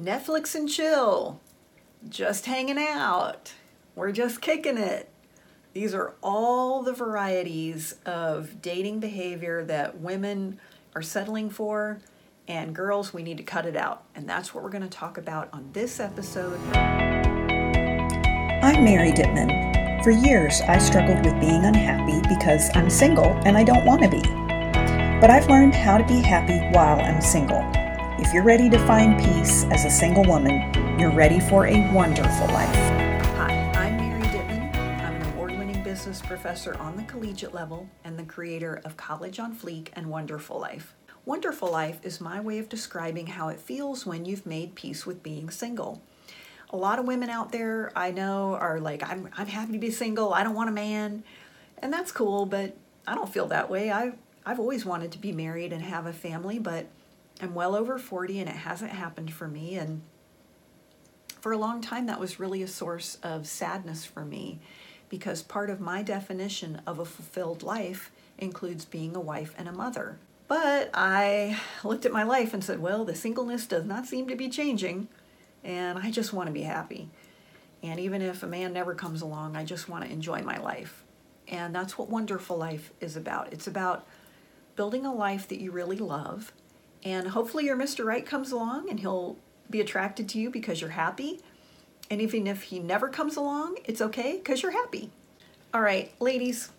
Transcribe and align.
Netflix 0.00 0.54
and 0.54 0.68
chill, 0.68 1.40
just 2.08 2.46
hanging 2.46 2.78
out, 2.78 3.52
we're 3.94 4.12
just 4.12 4.40
kicking 4.40 4.78
it. 4.78 5.10
These 5.74 5.94
are 5.94 6.14
all 6.22 6.82
the 6.82 6.94
varieties 6.94 7.96
of 8.06 8.62
dating 8.62 9.00
behavior 9.00 9.62
that 9.64 10.00
women 10.00 10.58
are 10.94 11.02
settling 11.02 11.50
for, 11.50 12.00
and 12.48 12.74
girls, 12.74 13.12
we 13.12 13.22
need 13.22 13.36
to 13.36 13.42
cut 13.42 13.66
it 13.66 13.76
out. 13.76 14.04
And 14.14 14.26
that's 14.28 14.54
what 14.54 14.64
we're 14.64 14.70
going 14.70 14.82
to 14.82 14.88
talk 14.88 15.18
about 15.18 15.50
on 15.52 15.68
this 15.74 16.00
episode. 16.00 16.58
I'm 18.62 18.82
Mary 18.82 19.12
Dittman. 19.12 20.02
For 20.02 20.10
years, 20.10 20.62
I 20.62 20.78
struggled 20.78 21.24
with 21.26 21.38
being 21.40 21.66
unhappy 21.66 22.26
because 22.26 22.70
I'm 22.74 22.88
single 22.88 23.38
and 23.44 23.56
I 23.56 23.64
don't 23.64 23.84
want 23.84 24.02
to 24.02 24.08
be. 24.08 24.22
But 25.20 25.28
I've 25.28 25.50
learned 25.50 25.74
how 25.74 25.98
to 25.98 26.06
be 26.06 26.22
happy 26.22 26.58
while 26.74 26.98
I'm 26.98 27.20
single. 27.20 27.79
If 28.30 28.34
you're 28.34 28.44
ready 28.44 28.70
to 28.70 28.78
find 28.86 29.18
peace 29.18 29.64
as 29.72 29.84
a 29.84 29.90
single 29.90 30.22
woman, 30.22 30.72
you're 31.00 31.10
ready 31.10 31.40
for 31.40 31.66
a 31.66 31.92
wonderful 31.92 32.46
life. 32.46 32.76
Hi, 33.34 33.72
I'm 33.74 33.96
Mary 33.96 34.22
Dittman. 34.22 34.72
I'm 34.76 35.16
an 35.16 35.32
award 35.32 35.58
winning 35.58 35.82
business 35.82 36.22
professor 36.22 36.76
on 36.78 36.96
the 36.96 37.02
collegiate 37.02 37.52
level 37.52 37.88
and 38.04 38.16
the 38.16 38.22
creator 38.22 38.82
of 38.84 38.96
College 38.96 39.40
on 39.40 39.52
Fleek 39.56 39.88
and 39.94 40.06
Wonderful 40.06 40.60
Life. 40.60 40.94
Wonderful 41.24 41.72
Life 41.72 41.98
is 42.04 42.20
my 42.20 42.40
way 42.40 42.60
of 42.60 42.68
describing 42.68 43.26
how 43.26 43.48
it 43.48 43.58
feels 43.58 44.06
when 44.06 44.24
you've 44.24 44.46
made 44.46 44.76
peace 44.76 45.04
with 45.04 45.24
being 45.24 45.50
single. 45.50 46.00
A 46.72 46.76
lot 46.76 47.00
of 47.00 47.08
women 47.08 47.30
out 47.30 47.50
there 47.50 47.90
I 47.96 48.12
know 48.12 48.54
are 48.54 48.78
like, 48.78 49.02
I'm, 49.02 49.28
I'm 49.36 49.48
happy 49.48 49.72
to 49.72 49.78
be 49.80 49.90
single, 49.90 50.32
I 50.32 50.44
don't 50.44 50.54
want 50.54 50.70
a 50.70 50.72
man. 50.72 51.24
And 51.78 51.92
that's 51.92 52.12
cool, 52.12 52.46
but 52.46 52.76
I 53.08 53.16
don't 53.16 53.28
feel 53.28 53.48
that 53.48 53.68
way. 53.68 53.90
I 53.90 54.12
I've 54.46 54.60
always 54.60 54.86
wanted 54.86 55.10
to 55.12 55.18
be 55.18 55.32
married 55.32 55.72
and 55.72 55.82
have 55.82 56.06
a 56.06 56.12
family, 56.12 56.60
but 56.60 56.86
I'm 57.42 57.54
well 57.54 57.74
over 57.74 57.98
40 57.98 58.40
and 58.40 58.48
it 58.48 58.56
hasn't 58.56 58.92
happened 58.92 59.32
for 59.32 59.48
me. 59.48 59.76
And 59.76 60.02
for 61.40 61.52
a 61.52 61.58
long 61.58 61.80
time, 61.80 62.06
that 62.06 62.20
was 62.20 62.40
really 62.40 62.62
a 62.62 62.68
source 62.68 63.18
of 63.22 63.46
sadness 63.46 64.04
for 64.04 64.24
me 64.24 64.58
because 65.08 65.42
part 65.42 65.70
of 65.70 65.80
my 65.80 66.02
definition 66.02 66.80
of 66.86 66.98
a 66.98 67.04
fulfilled 67.04 67.62
life 67.62 68.10
includes 68.38 68.84
being 68.84 69.16
a 69.16 69.20
wife 69.20 69.54
and 69.58 69.68
a 69.68 69.72
mother. 69.72 70.18
But 70.48 70.90
I 70.94 71.60
looked 71.84 72.06
at 72.06 72.12
my 72.12 72.22
life 72.24 72.54
and 72.54 72.64
said, 72.64 72.80
well, 72.80 73.04
the 73.04 73.14
singleness 73.14 73.66
does 73.66 73.84
not 73.84 74.06
seem 74.06 74.26
to 74.28 74.36
be 74.36 74.48
changing, 74.48 75.08
and 75.62 75.98
I 75.98 76.10
just 76.10 76.32
want 76.32 76.48
to 76.48 76.52
be 76.52 76.62
happy. 76.62 77.08
And 77.82 78.00
even 78.00 78.20
if 78.20 78.42
a 78.42 78.48
man 78.48 78.72
never 78.72 78.94
comes 78.94 79.22
along, 79.22 79.56
I 79.56 79.64
just 79.64 79.88
want 79.88 80.04
to 80.04 80.10
enjoy 80.10 80.42
my 80.42 80.58
life. 80.58 81.04
And 81.48 81.74
that's 81.74 81.96
what 81.96 82.08
Wonderful 82.08 82.56
Life 82.56 82.92
is 83.00 83.16
about. 83.16 83.52
It's 83.52 83.66
about 83.66 84.06
building 84.76 85.06
a 85.06 85.14
life 85.14 85.48
that 85.48 85.60
you 85.60 85.70
really 85.70 85.98
love. 85.98 86.52
And 87.02 87.28
hopefully, 87.28 87.64
your 87.66 87.76
Mr. 87.76 88.04
Right 88.04 88.24
comes 88.24 88.52
along 88.52 88.90
and 88.90 89.00
he'll 89.00 89.36
be 89.70 89.80
attracted 89.80 90.28
to 90.30 90.38
you 90.38 90.50
because 90.50 90.80
you're 90.80 90.90
happy. 90.90 91.40
And 92.10 92.20
even 92.20 92.46
if 92.46 92.64
he 92.64 92.78
never 92.78 93.08
comes 93.08 93.36
along, 93.36 93.78
it's 93.84 94.00
okay 94.00 94.36
because 94.36 94.62
you're 94.62 94.72
happy. 94.72 95.10
All 95.72 95.80
right, 95.80 96.12
ladies, 96.20 96.70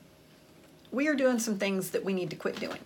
we 0.91 1.08
are 1.08 1.16
doing 1.16 1.39
some 1.39 1.58
things 1.58 1.91
that 1.91 2.03
we 2.03 2.13
need 2.13 2.30
to 2.31 2.36
quit 2.36 2.59
doing. 2.59 2.80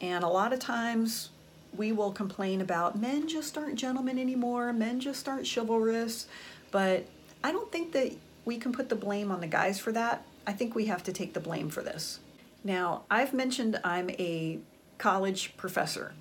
And 0.00 0.22
a 0.22 0.28
lot 0.28 0.52
of 0.52 0.60
times 0.60 1.30
we 1.76 1.92
will 1.92 2.12
complain 2.12 2.60
about 2.60 2.98
men 2.98 3.28
just 3.28 3.58
aren't 3.58 3.74
gentlemen 3.74 4.18
anymore, 4.18 4.72
men 4.72 5.00
just 5.00 5.28
aren't 5.28 5.52
chivalrous. 5.52 6.28
But 6.70 7.06
I 7.42 7.52
don't 7.52 7.70
think 7.72 7.92
that 7.92 8.12
we 8.44 8.56
can 8.58 8.72
put 8.72 8.88
the 8.88 8.96
blame 8.96 9.30
on 9.30 9.40
the 9.40 9.46
guys 9.46 9.78
for 9.78 9.92
that. 9.92 10.24
I 10.46 10.52
think 10.52 10.74
we 10.74 10.86
have 10.86 11.02
to 11.04 11.12
take 11.12 11.34
the 11.34 11.40
blame 11.40 11.68
for 11.68 11.82
this. 11.82 12.20
Now, 12.62 13.02
I've 13.10 13.34
mentioned 13.34 13.80
I'm 13.82 14.10
a 14.10 14.58
college 14.98 15.56
professor, 15.56 16.12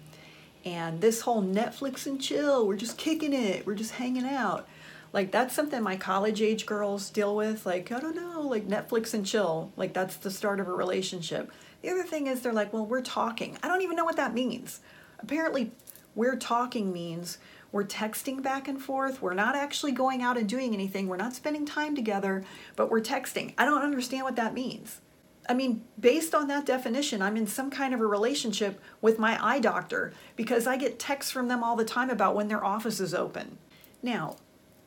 and 0.64 1.02
this 1.02 1.22
whole 1.22 1.44
Netflix 1.44 2.06
and 2.06 2.22
chill, 2.22 2.68
we're 2.68 2.76
just 2.76 2.98
kicking 2.98 3.34
it, 3.34 3.66
we're 3.66 3.76
just 3.76 3.92
hanging 3.94 4.26
out. 4.26 4.68
Like, 5.14 5.32
that's 5.32 5.56
something 5.56 5.82
my 5.82 5.96
college 5.96 6.42
age 6.42 6.66
girls 6.66 7.10
deal 7.10 7.36
with. 7.36 7.66
Like, 7.66 7.90
I 7.92 8.02
don't 8.02 8.18
know, 8.18 8.42
like 8.42 8.68
Netflix 8.68 9.14
and 9.14 9.26
chill. 9.26 9.72
Like, 9.78 9.94
that's 9.94 10.18
the 10.18 10.30
start 10.30 10.60
of 10.60 10.68
a 10.68 10.74
relationship. 10.74 11.52
The 11.82 11.90
other 11.90 12.04
thing 12.04 12.28
is, 12.28 12.42
they're 12.42 12.52
like, 12.52 12.74
well, 12.74 12.86
we're 12.86 13.02
talking. 13.02 13.58
I 13.64 13.70
don't 13.70 13.82
even 13.82 13.96
know 13.96 14.04
what 14.04 14.18
that 14.18 14.34
means. 14.34 14.82
Apparently, 15.20 15.72
we're 16.16 16.36
talking 16.36 16.92
means 16.92 17.38
we're 17.72 17.86
texting 17.86 18.42
back 18.42 18.68
and 18.68 18.82
forth. 18.82 19.22
We're 19.22 19.34
not 19.34 19.56
actually 19.56 19.92
going 19.92 20.22
out 20.22 20.38
and 20.38 20.50
doing 20.50 20.74
anything. 20.74 21.08
We're 21.08 21.18
not 21.18 21.34
spending 21.34 21.66
time 21.66 21.96
together, 21.96 22.44
but 22.76 22.90
we're 22.90 23.02
texting. 23.02 23.54
I 23.58 23.66
don't 23.66 23.84
understand 23.84 24.24
what 24.24 24.36
that 24.38 24.54
means. 24.54 25.00
I 25.48 25.54
mean, 25.54 25.84
based 26.00 26.34
on 26.34 26.48
that 26.48 26.66
definition, 26.66 27.22
I'm 27.22 27.38
in 27.38 27.48
some 27.48 27.70
kind 27.70 27.94
of 27.94 28.02
a 28.02 28.06
relationship 28.06 28.82
with 29.02 29.20
my 29.20 29.44
eye 29.44 29.60
doctor 29.60 30.14
because 30.36 30.66
I 30.66 30.78
get 30.78 30.98
texts 30.98 31.32
from 31.32 31.48
them 31.48 31.64
all 31.64 31.76
the 31.76 31.86
time 31.86 32.10
about 32.10 32.36
when 32.36 32.48
their 32.48 32.64
office 32.64 33.00
is 33.00 33.14
open. 33.14 33.58
Now, 34.02 34.38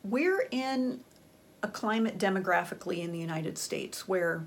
we're 0.03 0.47
in 0.51 1.01
a 1.63 1.67
climate 1.67 2.17
demographically 2.17 2.99
in 2.99 3.11
the 3.11 3.19
United 3.19 3.57
States 3.57 4.07
where, 4.07 4.45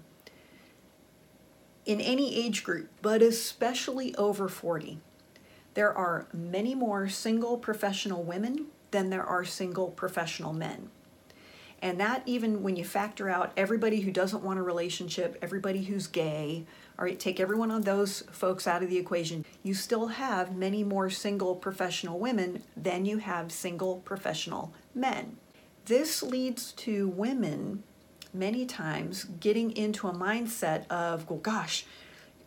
in 1.86 2.00
any 2.00 2.44
age 2.44 2.64
group, 2.64 2.88
but 3.00 3.22
especially 3.22 4.14
over 4.16 4.48
40, 4.48 4.98
there 5.74 5.92
are 5.96 6.26
many 6.32 6.74
more 6.74 7.08
single 7.08 7.56
professional 7.56 8.22
women 8.22 8.66
than 8.90 9.10
there 9.10 9.24
are 9.24 9.44
single 9.44 9.88
professional 9.88 10.52
men. 10.52 10.90
And 11.82 11.98
that, 11.98 12.22
even 12.26 12.62
when 12.62 12.76
you 12.76 12.84
factor 12.84 13.28
out 13.28 13.52
everybody 13.56 14.00
who 14.00 14.12
doesn't 14.12 14.44
want 14.44 14.60
a 14.60 14.62
relationship, 14.62 15.36
everybody 15.42 15.82
who's 15.82 16.06
gay, 16.06 16.64
all 16.96 17.04
right, 17.04 17.18
take 17.18 17.40
everyone 17.40 17.72
on 17.72 17.82
those 17.82 18.20
folks 18.30 18.68
out 18.68 18.84
of 18.84 18.88
the 18.88 18.98
equation, 18.98 19.44
you 19.64 19.74
still 19.74 20.06
have 20.06 20.54
many 20.54 20.84
more 20.84 21.10
single 21.10 21.56
professional 21.56 22.20
women 22.20 22.62
than 22.76 23.04
you 23.04 23.18
have 23.18 23.50
single 23.50 23.96
professional 23.96 24.72
men. 24.94 25.36
This 25.86 26.22
leads 26.22 26.70
to 26.72 27.08
women 27.08 27.82
many 28.32 28.64
times 28.64 29.24
getting 29.40 29.76
into 29.76 30.06
a 30.06 30.14
mindset 30.14 30.86
of, 30.86 31.28
well, 31.28 31.40
gosh, 31.40 31.84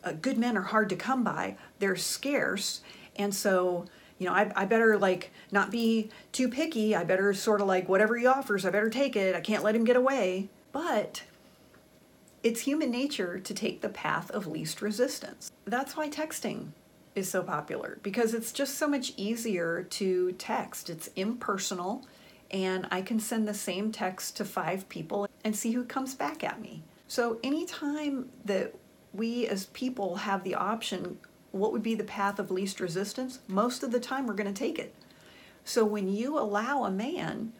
uh, 0.05 0.13
good 0.13 0.37
men 0.37 0.57
are 0.57 0.61
hard 0.61 0.87
to 0.89 0.95
come 0.95 1.25
by, 1.25 1.57
they're 1.79 1.97
scarce. 1.97 2.81
And 3.17 3.35
so 3.35 3.85
you 4.17 4.27
know, 4.27 4.33
I, 4.33 4.51
I 4.55 4.65
better 4.65 4.97
like 4.97 5.31
not 5.51 5.71
be 5.71 6.09
too 6.31 6.47
picky. 6.47 6.95
I 6.95 7.03
better 7.03 7.33
sort 7.33 7.61
of 7.61 7.67
like 7.67 7.89
whatever 7.89 8.17
he 8.17 8.25
offers, 8.25 8.65
I 8.65 8.69
better 8.69 8.89
take 8.89 9.15
it. 9.15 9.35
I 9.35 9.41
can't 9.41 9.63
let 9.63 9.75
him 9.75 9.83
get 9.83 9.95
away. 9.95 10.49
But 10.71 11.23
it's 12.43 12.61
human 12.61 12.91
nature 12.91 13.39
to 13.39 13.53
take 13.53 13.81
the 13.81 13.89
path 13.89 14.29
of 14.31 14.47
least 14.47 14.81
resistance. 14.81 15.51
That's 15.65 15.97
why 15.97 16.09
texting 16.09 16.67
is 17.15 17.29
so 17.29 17.41
popular 17.41 17.97
because 18.03 18.33
it's 18.33 18.51
just 18.51 18.75
so 18.75 18.87
much 18.87 19.13
easier 19.17 19.83
to 19.83 20.33
text. 20.33 20.89
It's 20.89 21.09
impersonal, 21.15 22.05
and 22.51 22.87
I 22.91 23.01
can 23.01 23.19
send 23.19 23.47
the 23.47 23.53
same 23.53 23.91
text 23.91 24.37
to 24.37 24.45
five 24.45 24.87
people 24.89 25.27
and 25.43 25.55
see 25.55 25.71
who 25.71 25.83
comes 25.85 26.13
back 26.13 26.43
at 26.43 26.61
me. 26.61 26.83
So, 27.07 27.39
anytime 27.43 28.29
that 28.43 28.75
we 29.13 29.47
as 29.47 29.67
people 29.67 30.17
have 30.17 30.43
the 30.43 30.55
option 30.55 31.17
what 31.55 31.71
would 31.71 31.83
be 31.83 31.95
the 31.95 32.03
path 32.03 32.37
of 32.37 32.51
least 32.51 32.79
resistance? 32.79 33.39
Most 33.47 33.81
of 33.81 33.91
the 33.91 33.99
time, 33.99 34.27
we're 34.27 34.33
going 34.33 34.53
to 34.53 34.59
take 34.59 34.77
it. 34.77 34.93
So 35.63 35.85
when 35.85 36.07
you 36.09 36.37
allow 36.37 36.83
a 36.83 36.91
man 36.91 37.53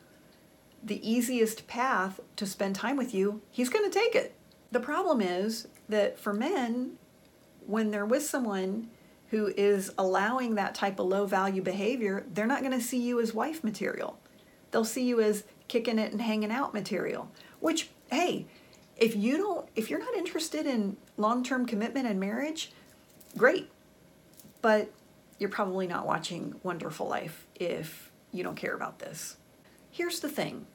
the 0.83 1.09
easiest 1.09 1.66
path 1.66 2.19
to 2.35 2.45
spend 2.45 2.75
time 2.75 2.97
with 2.97 3.13
you, 3.13 3.41
he's 3.50 3.69
going 3.69 3.89
to 3.89 4.00
take 4.00 4.13
it. 4.13 4.35
The 4.72 4.79
problem 4.79 5.22
is 5.22 5.67
that 5.89 6.19
for 6.19 6.33
men, 6.33 6.97
when 7.66 7.89
they're 7.89 8.06
with 8.06 8.23
someone 8.23 8.89
who 9.29 9.47
is 9.57 9.91
allowing 9.97 10.56
that 10.56 10.75
type 10.75 11.00
of 11.00 11.07
low 11.07 11.25
value 11.25 11.62
behavior, 11.62 12.25
they're 12.33 12.45
not 12.45 12.62
going 12.62 12.77
to 12.77 12.85
see 12.85 13.01
you 13.01 13.19
as 13.19 13.33
wife 13.33 13.63
material. 13.63 14.19
They'll 14.72 14.85
see 14.85 15.06
you 15.06 15.22
as 15.22 15.45
kicking 15.67 15.97
it 15.97 16.12
and 16.12 16.22
hanging 16.22 16.51
out 16.51 16.73
material, 16.73 17.31
which, 17.59 17.89
hey, 18.12 18.45
if 18.97 19.16
you 19.16 19.38
don't, 19.38 19.67
if 19.75 19.89
you're 19.89 20.00
not 20.00 20.13
interested 20.13 20.67
in 20.67 20.97
long 21.17 21.44
term 21.44 21.66
commitment 21.66 22.07
and 22.07 22.19
marriage, 22.19 22.72
great 23.38 23.69
but 24.66 24.90
you're 25.38 25.48
probably 25.48 25.86
not 25.86 26.08
watching 26.08 26.56
Wonderful 26.64 27.08
Life 27.08 27.46
if 27.53 28.12
you 28.31 28.44
don't 28.44 28.56
care 28.56 28.74
about 28.74 28.98
this. 28.98 29.38
Here's 29.92 30.22
the 30.22 30.28
thing 30.28 30.66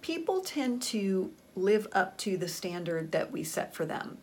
people 0.00 0.42
tend 0.42 0.80
to 0.82 1.32
live 1.56 1.88
up 1.92 2.16
to 2.18 2.36
the 2.36 2.46
standard 2.46 3.10
that 3.10 3.32
we 3.32 3.42
set 3.42 3.74
for 3.74 3.84
them. 3.84 4.18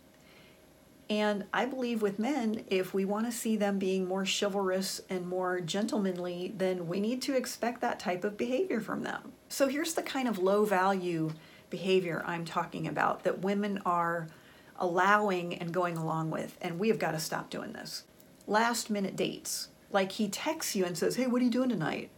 And 1.09 1.43
I 1.53 1.65
believe 1.65 2.01
with 2.01 2.17
men, 2.17 2.63
if 2.69 2.93
we 2.93 3.03
want 3.03 3.25
to 3.25 3.31
see 3.33 3.57
them 3.57 3.77
being 3.77 4.07
more 4.07 4.23
chivalrous 4.23 5.01
and 5.09 5.27
more 5.27 5.59
gentlemanly, 5.59 6.53
then 6.55 6.87
we 6.87 7.01
need 7.01 7.21
to 7.23 7.35
expect 7.35 7.81
that 7.81 7.99
type 7.99 8.23
of 8.23 8.37
behavior 8.37 8.79
from 8.79 9.03
them. 9.03 9.33
So 9.49 9.67
here's 9.67 9.95
the 9.95 10.01
kind 10.01 10.29
of 10.29 10.39
low 10.39 10.63
value 10.63 11.33
behavior 11.69 12.23
I'm 12.25 12.45
talking 12.45 12.87
about 12.87 13.25
that 13.25 13.41
women 13.41 13.81
are 13.85 14.29
allowing 14.77 15.55
and 15.55 15.73
going 15.73 15.97
along 15.97 16.29
with. 16.29 16.57
And 16.61 16.79
we 16.79 16.87
have 16.87 16.99
got 16.99 17.11
to 17.11 17.19
stop 17.19 17.49
doing 17.49 17.73
this 17.73 18.05
last 18.49 18.89
minute 18.89 19.15
dates. 19.15 19.69
Like 19.91 20.13
he 20.13 20.27
texts 20.27 20.75
you 20.75 20.85
and 20.85 20.97
says, 20.97 21.15
Hey, 21.15 21.27
what 21.27 21.41
are 21.41 21.45
you 21.45 21.51
doing 21.51 21.69
tonight? 21.69 22.09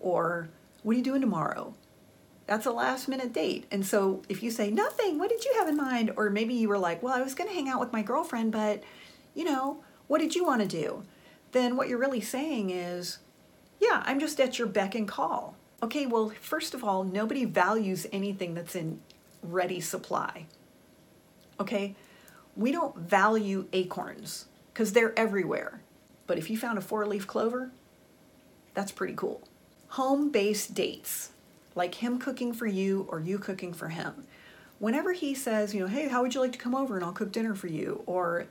Or 0.00 0.48
what 0.82 0.94
are 0.94 0.98
you 0.98 1.04
doing 1.04 1.20
tomorrow? 1.20 1.74
That's 2.46 2.66
a 2.66 2.72
last 2.72 3.08
minute 3.08 3.32
date. 3.32 3.64
And 3.70 3.86
so 3.86 4.22
if 4.28 4.42
you 4.42 4.50
say 4.50 4.70
nothing, 4.70 5.18
what 5.18 5.30
did 5.30 5.44
you 5.44 5.54
have 5.58 5.68
in 5.68 5.76
mind? 5.76 6.12
Or 6.16 6.28
maybe 6.28 6.54
you 6.54 6.68
were 6.68 6.78
like, 6.78 7.02
Well, 7.02 7.14
I 7.14 7.22
was 7.22 7.34
going 7.34 7.48
to 7.48 7.54
hang 7.54 7.68
out 7.68 7.80
with 7.80 7.92
my 7.92 8.02
girlfriend, 8.02 8.52
but 8.52 8.82
you 9.34 9.44
know, 9.44 9.82
what 10.06 10.20
did 10.20 10.34
you 10.34 10.44
want 10.44 10.62
to 10.62 10.68
do? 10.68 11.04
Then 11.52 11.76
what 11.76 11.88
you're 11.88 11.98
really 11.98 12.20
saying 12.20 12.70
is, 12.70 13.18
Yeah, 13.80 14.02
I'm 14.06 14.20
just 14.20 14.40
at 14.40 14.58
your 14.58 14.68
beck 14.68 14.94
and 14.94 15.08
call. 15.08 15.56
Okay, 15.82 16.06
well, 16.06 16.32
first 16.40 16.72
of 16.72 16.82
all, 16.82 17.04
nobody 17.04 17.44
values 17.44 18.06
anything 18.10 18.54
that's 18.54 18.74
in 18.74 19.00
ready 19.42 19.80
supply. 19.80 20.46
Okay? 21.60 21.94
We 22.56 22.72
don't 22.72 22.96
value 22.96 23.66
acorns 23.72 24.46
because 24.74 24.92
they're 24.92 25.16
everywhere. 25.16 25.80
But 26.26 26.36
if 26.36 26.50
you 26.50 26.58
found 26.58 26.76
a 26.76 26.82
four 26.82 27.06
leaf 27.06 27.26
clover, 27.26 27.70
that's 28.74 28.90
pretty 28.90 29.14
cool. 29.14 29.46
Home 29.90 30.30
based 30.30 30.74
dates, 30.74 31.30
like 31.76 31.94
him 31.96 32.18
cooking 32.18 32.52
for 32.52 32.66
you 32.66 33.06
or 33.08 33.20
you 33.20 33.38
cooking 33.38 33.72
for 33.72 33.88
him. 33.88 34.26
Whenever 34.80 35.12
he 35.12 35.32
says, 35.34 35.72
you 35.72 35.80
know, 35.80 35.86
hey, 35.86 36.08
how 36.08 36.22
would 36.22 36.34
you 36.34 36.40
like 36.40 36.52
to 36.52 36.58
come 36.58 36.74
over 36.74 36.96
and 36.96 37.04
I'll 37.04 37.12
cook 37.12 37.30
dinner 37.30 37.54
for 37.54 37.68
you? 37.68 38.02
Or, 38.06 38.46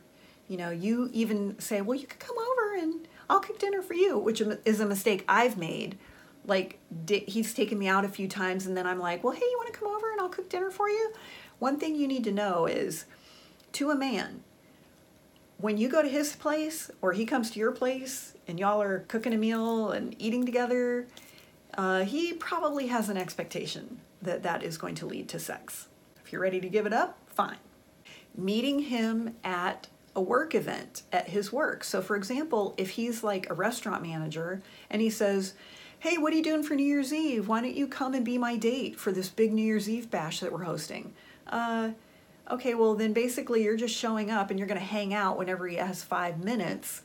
you 0.47 0.55
know, 0.55 0.69
you 0.69 1.09
even 1.11 1.59
say, 1.59 1.81
well, 1.81 1.99
you 1.99 2.07
could 2.07 2.19
come 2.19 2.37
over 2.37 2.75
and 2.81 3.05
I'll 3.29 3.41
cook 3.41 3.59
dinner 3.59 3.81
for 3.81 3.93
you, 3.93 4.17
which 4.17 4.41
is 4.63 4.79
a 4.79 4.85
mistake 4.85 5.25
I've 5.27 5.57
made. 5.57 5.97
Like, 6.45 6.79
he's 7.07 7.53
taken 7.53 7.77
me 7.77 7.87
out 7.89 8.05
a 8.05 8.09
few 8.09 8.29
times 8.29 8.65
and 8.65 8.77
then 8.77 8.87
I'm 8.87 8.99
like, 8.99 9.23
well, 9.23 9.33
hey, 9.33 9.41
you 9.41 9.57
want 9.57 9.73
to 9.73 9.77
come 9.77 9.89
over 9.89 10.09
and 10.11 10.21
I'll 10.21 10.29
cook 10.29 10.49
dinner 10.49 10.71
for 10.71 10.87
you? 10.87 11.13
One 11.59 11.77
thing 11.79 11.95
you 11.95 12.07
need 12.07 12.23
to 12.23 12.31
know 12.31 12.65
is 12.65 13.05
to 13.73 13.91
a 13.91 13.95
man, 13.95 14.43
when 15.63 15.77
you 15.77 15.87
go 15.87 16.01
to 16.01 16.09
his 16.09 16.35
place 16.35 16.91
or 17.01 17.13
he 17.13 17.25
comes 17.25 17.49
to 17.49 17.57
your 17.57 17.71
place 17.71 18.33
and 18.49 18.59
y'all 18.59 18.81
are 18.81 19.05
cooking 19.07 19.31
a 19.31 19.37
meal 19.37 19.91
and 19.91 20.13
eating 20.21 20.45
together, 20.45 21.07
uh, 21.77 22.03
he 22.03 22.33
probably 22.33 22.87
has 22.87 23.07
an 23.07 23.15
expectation 23.15 24.01
that 24.21 24.43
that 24.43 24.61
is 24.61 24.77
going 24.77 24.93
to 24.93 25.05
lead 25.05 25.29
to 25.29 25.39
sex. 25.39 25.87
If 26.21 26.33
you're 26.33 26.41
ready 26.41 26.59
to 26.59 26.67
give 26.67 26.85
it 26.85 26.91
up, 26.91 27.17
fine. 27.27 27.55
Meeting 28.35 28.79
him 28.79 29.37
at 29.41 29.87
a 30.17 30.21
work 30.21 30.53
event 30.53 31.03
at 31.13 31.29
his 31.29 31.53
work. 31.53 31.85
So, 31.85 32.01
for 32.01 32.17
example, 32.17 32.73
if 32.75 32.89
he's 32.89 33.23
like 33.23 33.49
a 33.49 33.53
restaurant 33.53 34.03
manager 34.03 34.61
and 34.89 35.01
he 35.01 35.09
says, 35.09 35.53
Hey, 35.97 36.17
what 36.17 36.33
are 36.33 36.35
you 36.35 36.43
doing 36.43 36.63
for 36.63 36.75
New 36.75 36.83
Year's 36.83 37.13
Eve? 37.13 37.47
Why 37.47 37.61
don't 37.61 37.73
you 37.73 37.87
come 37.87 38.13
and 38.13 38.25
be 38.25 38.37
my 38.37 38.57
date 38.57 38.99
for 38.99 39.13
this 39.13 39.29
big 39.29 39.53
New 39.53 39.63
Year's 39.63 39.89
Eve 39.89 40.11
bash 40.11 40.41
that 40.41 40.51
we're 40.51 40.63
hosting? 40.63 41.13
Uh, 41.47 41.91
okay, 42.49 42.73
well, 42.73 42.95
then 42.95 43.13
basically 43.13 43.63
you're 43.63 43.77
just 43.77 43.95
showing 43.95 44.29
up 44.29 44.49
and 44.49 44.59
you're 44.59 44.67
going 44.67 44.79
to 44.79 44.85
hang 44.85 45.13
out 45.13 45.37
whenever 45.37 45.67
he 45.67 45.77
has 45.77 46.03
five 46.03 46.43
minutes. 46.43 47.01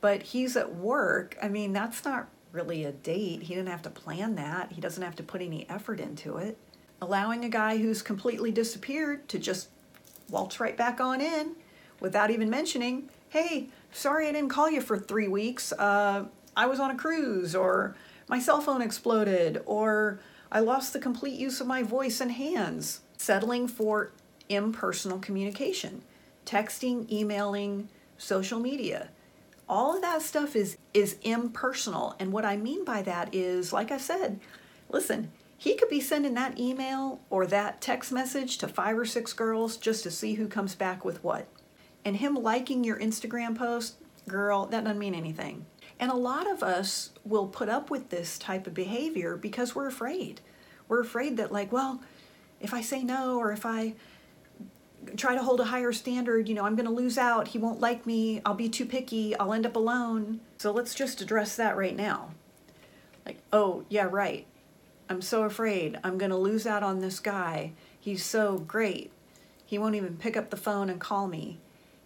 But 0.00 0.22
he's 0.22 0.56
at 0.56 0.76
work. 0.76 1.36
I 1.42 1.48
mean, 1.48 1.72
that's 1.72 2.04
not 2.04 2.28
really 2.52 2.84
a 2.84 2.92
date. 2.92 3.42
He 3.42 3.54
didn't 3.54 3.68
have 3.68 3.82
to 3.82 3.90
plan 3.90 4.34
that, 4.36 4.72
he 4.72 4.80
doesn't 4.80 5.02
have 5.02 5.16
to 5.16 5.22
put 5.22 5.42
any 5.42 5.68
effort 5.68 6.00
into 6.00 6.36
it. 6.38 6.56
Allowing 7.02 7.44
a 7.44 7.48
guy 7.48 7.76
who's 7.76 8.00
completely 8.00 8.50
disappeared 8.50 9.28
to 9.28 9.38
just 9.38 9.68
waltz 10.30 10.58
right 10.58 10.76
back 10.76 11.00
on 11.00 11.20
in 11.20 11.54
without 12.00 12.30
even 12.30 12.48
mentioning, 12.48 13.10
hey, 13.28 13.68
sorry 13.92 14.28
I 14.28 14.32
didn't 14.32 14.48
call 14.48 14.70
you 14.70 14.80
for 14.80 14.98
three 14.98 15.28
weeks. 15.28 15.72
Uh, 15.72 16.24
I 16.56 16.66
was 16.66 16.80
on 16.80 16.90
a 16.90 16.96
cruise, 16.96 17.54
or 17.54 17.94
my 18.28 18.38
cell 18.38 18.62
phone 18.62 18.80
exploded, 18.80 19.62
or 19.66 20.20
I 20.50 20.60
lost 20.60 20.94
the 20.94 20.98
complete 20.98 21.38
use 21.38 21.60
of 21.60 21.66
my 21.66 21.82
voice 21.82 22.20
and 22.20 22.32
hands. 22.32 23.00
Settling 23.18 23.68
for 23.68 24.12
impersonal 24.48 25.18
communication, 25.18 26.02
texting, 26.44 27.10
emailing, 27.10 27.88
social 28.18 28.60
media. 28.60 29.10
All 29.68 29.96
of 29.96 30.02
that 30.02 30.22
stuff 30.22 30.54
is 30.54 30.78
is 30.94 31.16
impersonal. 31.22 32.14
And 32.20 32.32
what 32.32 32.44
I 32.44 32.56
mean 32.56 32.84
by 32.84 33.02
that 33.02 33.34
is 33.34 33.72
like 33.72 33.90
I 33.90 33.98
said, 33.98 34.40
listen, 34.88 35.32
he 35.58 35.74
could 35.74 35.88
be 35.88 36.00
sending 36.00 36.34
that 36.34 36.58
email 36.58 37.20
or 37.30 37.46
that 37.46 37.80
text 37.80 38.12
message 38.12 38.58
to 38.58 38.68
five 38.68 38.98
or 38.98 39.06
six 39.06 39.32
girls 39.32 39.76
just 39.76 40.02
to 40.02 40.10
see 40.10 40.34
who 40.34 40.48
comes 40.48 40.74
back 40.74 41.04
with 41.04 41.22
what. 41.24 41.48
And 42.04 42.16
him 42.16 42.34
liking 42.34 42.84
your 42.84 42.98
Instagram 42.98 43.56
post, 43.56 43.96
girl, 44.28 44.66
that 44.66 44.84
doesn't 44.84 44.98
mean 44.98 45.14
anything. 45.14 45.66
And 45.98 46.10
a 46.10 46.16
lot 46.16 46.48
of 46.48 46.62
us 46.62 47.10
will 47.24 47.46
put 47.46 47.68
up 47.68 47.90
with 47.90 48.10
this 48.10 48.38
type 48.38 48.66
of 48.66 48.74
behavior 48.74 49.36
because 49.36 49.74
we're 49.74 49.86
afraid. 49.86 50.40
We're 50.88 51.00
afraid 51.00 51.38
that, 51.38 51.50
like, 51.50 51.72
well, 51.72 52.02
if 52.60 52.74
I 52.74 52.82
say 52.82 53.02
no 53.02 53.38
or 53.38 53.50
if 53.50 53.64
I 53.64 53.94
try 55.16 55.34
to 55.34 55.42
hold 55.42 55.60
a 55.60 55.64
higher 55.64 55.92
standard, 55.92 56.48
you 56.48 56.54
know, 56.54 56.64
I'm 56.64 56.74
going 56.76 56.86
to 56.86 56.92
lose 56.92 57.18
out. 57.18 57.48
He 57.48 57.58
won't 57.58 57.80
like 57.80 58.06
me. 58.06 58.40
I'll 58.44 58.54
be 58.54 58.68
too 58.68 58.86
picky. 58.86 59.36
I'll 59.36 59.52
end 59.52 59.66
up 59.66 59.76
alone. 59.76 60.40
So 60.58 60.72
let's 60.72 60.94
just 60.94 61.20
address 61.20 61.56
that 61.56 61.76
right 61.76 61.94
now. 61.94 62.30
Like, 63.24 63.38
oh, 63.52 63.84
yeah, 63.88 64.08
right. 64.10 64.46
I'm 65.08 65.22
so 65.22 65.44
afraid 65.44 65.98
I'm 66.02 66.18
going 66.18 66.30
to 66.30 66.36
lose 66.36 66.66
out 66.66 66.82
on 66.82 67.00
this 67.00 67.20
guy. 67.20 67.72
He's 67.98 68.24
so 68.24 68.58
great. 68.58 69.12
He 69.64 69.78
won't 69.78 69.94
even 69.94 70.16
pick 70.16 70.36
up 70.36 70.50
the 70.50 70.56
phone 70.56 70.88
and 70.88 71.00
call 71.00 71.26
me. 71.26 71.58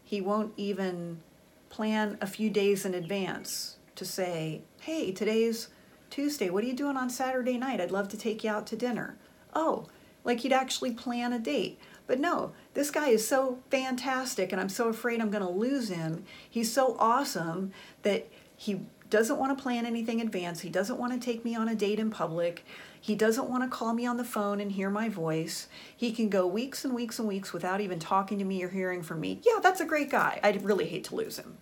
He 0.04 0.20
won't 0.20 0.52
even 0.56 1.20
plan 1.68 2.18
a 2.20 2.26
few 2.26 2.50
days 2.50 2.84
in 2.84 2.94
advance 2.94 3.76
to 3.96 4.04
say, 4.04 4.62
hey, 4.80 5.12
today's 5.12 5.68
Tuesday. 6.10 6.50
What 6.50 6.64
are 6.64 6.66
you 6.66 6.74
doing 6.74 6.96
on 6.96 7.10
Saturday 7.10 7.56
night? 7.58 7.80
I'd 7.80 7.90
love 7.90 8.08
to 8.08 8.18
take 8.18 8.42
you 8.42 8.50
out 8.50 8.66
to 8.68 8.76
dinner. 8.76 9.16
Oh, 9.54 9.86
like 10.24 10.40
he'd 10.40 10.52
actually 10.52 10.92
plan 10.92 11.32
a 11.32 11.38
date. 11.38 11.78
But 12.10 12.18
no, 12.18 12.50
this 12.74 12.90
guy 12.90 13.10
is 13.10 13.24
so 13.24 13.60
fantastic, 13.70 14.50
and 14.50 14.60
I'm 14.60 14.68
so 14.68 14.88
afraid 14.88 15.20
I'm 15.20 15.30
going 15.30 15.44
to 15.44 15.48
lose 15.48 15.90
him. 15.90 16.24
He's 16.50 16.72
so 16.72 16.96
awesome 16.98 17.70
that 18.02 18.26
he 18.56 18.80
doesn't 19.10 19.38
want 19.38 19.56
to 19.56 19.62
plan 19.62 19.86
anything 19.86 20.18
in 20.18 20.26
advance. 20.26 20.62
He 20.62 20.70
doesn't 20.70 20.98
want 20.98 21.12
to 21.12 21.24
take 21.24 21.44
me 21.44 21.54
on 21.54 21.68
a 21.68 21.74
date 21.76 22.00
in 22.00 22.10
public. 22.10 22.64
He 23.00 23.14
doesn't 23.14 23.48
want 23.48 23.62
to 23.62 23.68
call 23.68 23.92
me 23.92 24.06
on 24.06 24.16
the 24.16 24.24
phone 24.24 24.60
and 24.60 24.72
hear 24.72 24.90
my 24.90 25.08
voice. 25.08 25.68
He 25.96 26.10
can 26.10 26.28
go 26.28 26.48
weeks 26.48 26.84
and 26.84 26.96
weeks 26.96 27.20
and 27.20 27.28
weeks 27.28 27.52
without 27.52 27.80
even 27.80 28.00
talking 28.00 28.40
to 28.40 28.44
me 28.44 28.60
or 28.64 28.70
hearing 28.70 29.04
from 29.04 29.20
me. 29.20 29.38
Yeah, 29.44 29.60
that's 29.62 29.80
a 29.80 29.86
great 29.86 30.10
guy. 30.10 30.40
I'd 30.42 30.64
really 30.64 30.88
hate 30.88 31.04
to 31.04 31.14
lose 31.14 31.38
him. 31.38 31.58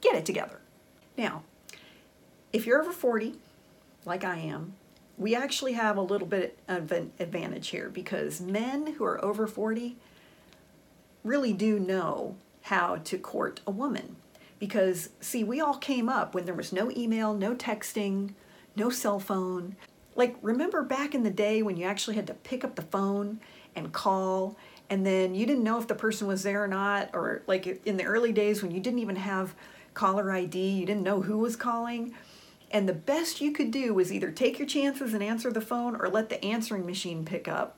Get 0.00 0.14
it 0.14 0.24
together. 0.24 0.60
Now, 1.18 1.42
if 2.54 2.64
you're 2.64 2.80
over 2.80 2.90
40, 2.90 3.34
like 4.06 4.24
I 4.24 4.38
am, 4.38 4.76
we 5.20 5.34
actually 5.34 5.74
have 5.74 5.98
a 5.98 6.02
little 6.02 6.26
bit 6.26 6.58
of 6.66 6.90
an 6.90 7.12
advantage 7.20 7.68
here 7.68 7.90
because 7.90 8.40
men 8.40 8.94
who 8.94 9.04
are 9.04 9.22
over 9.22 9.46
40 9.46 9.96
really 11.22 11.52
do 11.52 11.78
know 11.78 12.36
how 12.62 12.96
to 12.96 13.18
court 13.18 13.60
a 13.66 13.70
woman. 13.70 14.16
Because, 14.58 15.10
see, 15.20 15.44
we 15.44 15.60
all 15.60 15.76
came 15.76 16.08
up 16.08 16.34
when 16.34 16.46
there 16.46 16.54
was 16.54 16.72
no 16.72 16.90
email, 16.92 17.34
no 17.34 17.54
texting, 17.54 18.32
no 18.74 18.88
cell 18.88 19.20
phone. 19.20 19.76
Like, 20.16 20.36
remember 20.40 20.82
back 20.82 21.14
in 21.14 21.22
the 21.22 21.30
day 21.30 21.62
when 21.62 21.76
you 21.76 21.84
actually 21.84 22.16
had 22.16 22.26
to 22.28 22.34
pick 22.34 22.64
up 22.64 22.76
the 22.76 22.82
phone 22.82 23.40
and 23.76 23.92
call, 23.92 24.56
and 24.88 25.04
then 25.04 25.34
you 25.34 25.44
didn't 25.44 25.64
know 25.64 25.78
if 25.78 25.86
the 25.86 25.94
person 25.94 26.28
was 26.28 26.42
there 26.42 26.64
or 26.64 26.68
not, 26.68 27.10
or 27.12 27.42
like 27.46 27.66
in 27.84 27.98
the 27.98 28.04
early 28.04 28.32
days 28.32 28.62
when 28.62 28.72
you 28.72 28.80
didn't 28.80 29.00
even 29.00 29.16
have 29.16 29.54
caller 29.92 30.32
ID, 30.32 30.58
you 30.58 30.86
didn't 30.86 31.02
know 31.02 31.20
who 31.20 31.38
was 31.38 31.56
calling 31.56 32.14
and 32.70 32.88
the 32.88 32.92
best 32.92 33.40
you 33.40 33.52
could 33.52 33.70
do 33.70 33.92
was 33.94 34.12
either 34.12 34.30
take 34.30 34.58
your 34.58 34.68
chances 34.68 35.12
and 35.12 35.22
answer 35.22 35.52
the 35.52 35.60
phone 35.60 35.96
or 35.96 36.08
let 36.08 36.28
the 36.28 36.42
answering 36.44 36.86
machine 36.86 37.24
pick 37.24 37.48
up. 37.48 37.76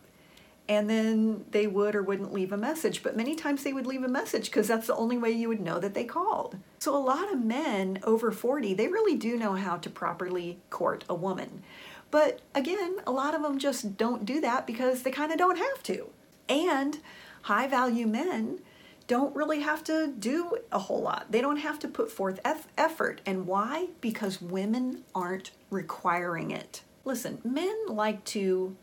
And 0.69 0.89
then 0.89 1.45
they 1.51 1.67
would 1.67 1.95
or 1.95 2.03
wouldn't 2.03 2.33
leave 2.33 2.53
a 2.53 2.57
message. 2.57 3.03
But 3.03 3.17
many 3.17 3.35
times 3.35 3.65
they 3.65 3.73
would 3.73 3.87
leave 3.87 4.05
a 4.05 4.09
message 4.09 4.47
because 4.47 4.69
that's 4.69 4.87
the 4.87 4.95
only 4.95 5.19
way 5.19 5.31
you 5.31 5.49
would 5.49 5.61
know 5.61 5.81
that 5.81 5.95
they 5.95 6.05
called. 6.05 6.57
So 6.79 6.97
a 6.97 7.03
lot 7.03 7.33
of 7.33 7.45
men 7.45 7.99
over 8.05 8.31
40, 8.31 8.75
they 8.75 8.89
really 8.89 9.17
do 9.17 9.37
know 9.37 9.55
how 9.55 9.77
to 9.79 9.91
properly 9.91 10.59
court 10.71 11.05
a 11.09 11.15
woman. 11.15 11.63
But 12.11 12.41
again, 12.55 12.97
a 13.07 13.11
lot 13.11 13.35
of 13.35 13.43
them 13.43 13.59
just 13.59 13.97
don't 13.97 14.25
do 14.25 14.41
that 14.43 14.67
because 14.67 15.03
they 15.03 15.11
kind 15.11 15.33
of 15.33 15.39
don't 15.39 15.59
have 15.59 15.83
to. 15.85 16.11
And 16.49 16.99
high 17.43 17.67
value 17.67 18.07
men 18.07 18.61
don't 19.07 19.35
really 19.35 19.61
have 19.61 19.85
to 19.85 20.09
do 20.09 20.57
a 20.71 20.79
whole 20.79 21.03
lot. 21.03 21.27
They 21.31 21.41
don't 21.41 21.59
have 21.59 21.79
to 21.81 21.89
put 21.89 22.11
forth 22.11 22.41
effort. 22.45 23.21
And 23.27 23.47
why? 23.47 23.89
Because 24.01 24.41
women 24.41 25.05
aren't 25.15 25.51
requiring 25.71 26.51
it. 26.51 26.83
Listen, 27.05 27.41
men 27.45 27.75
like 27.89 28.25
to 28.27 28.77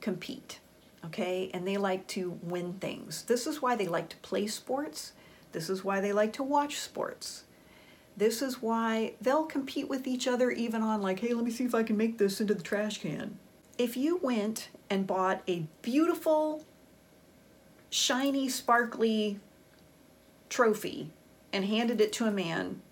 compete, 0.00 0.60
okay? 1.04 1.50
And 1.54 1.66
they 1.66 1.76
like 1.76 2.06
to 2.08 2.38
win 2.42 2.74
things. 2.74 3.22
This 3.22 3.46
is 3.46 3.62
why 3.62 3.76
they 3.76 3.86
like 3.86 4.08
to 4.08 4.16
play 4.18 4.46
sports. 4.46 5.12
This 5.52 5.70
is 5.70 5.84
why 5.84 6.00
they 6.00 6.12
like 6.12 6.32
to 6.34 6.42
watch 6.42 6.78
sports. 6.78 7.44
This 8.16 8.42
is 8.42 8.60
why 8.60 9.14
they'll 9.20 9.44
compete 9.44 9.88
with 9.88 10.06
each 10.06 10.26
other 10.26 10.50
even 10.50 10.82
on, 10.82 11.00
like, 11.00 11.20
hey, 11.20 11.32
let 11.32 11.44
me 11.44 11.50
see 11.50 11.64
if 11.64 11.74
I 11.74 11.82
can 11.82 11.96
make 11.96 12.18
this 12.18 12.40
into 12.40 12.54
the 12.54 12.62
trash 12.62 12.98
can. 12.98 13.38
If 13.78 13.96
you 13.96 14.18
went 14.18 14.68
and 14.90 15.06
bought 15.06 15.42
a 15.48 15.66
beautiful, 15.80 16.64
shiny, 17.88 18.48
sparkly 18.48 19.38
trophy 20.50 21.10
and 21.52 21.64
handed 21.64 22.00
it 22.00 22.12
to 22.12 22.26
a 22.26 22.30
man 22.30 22.82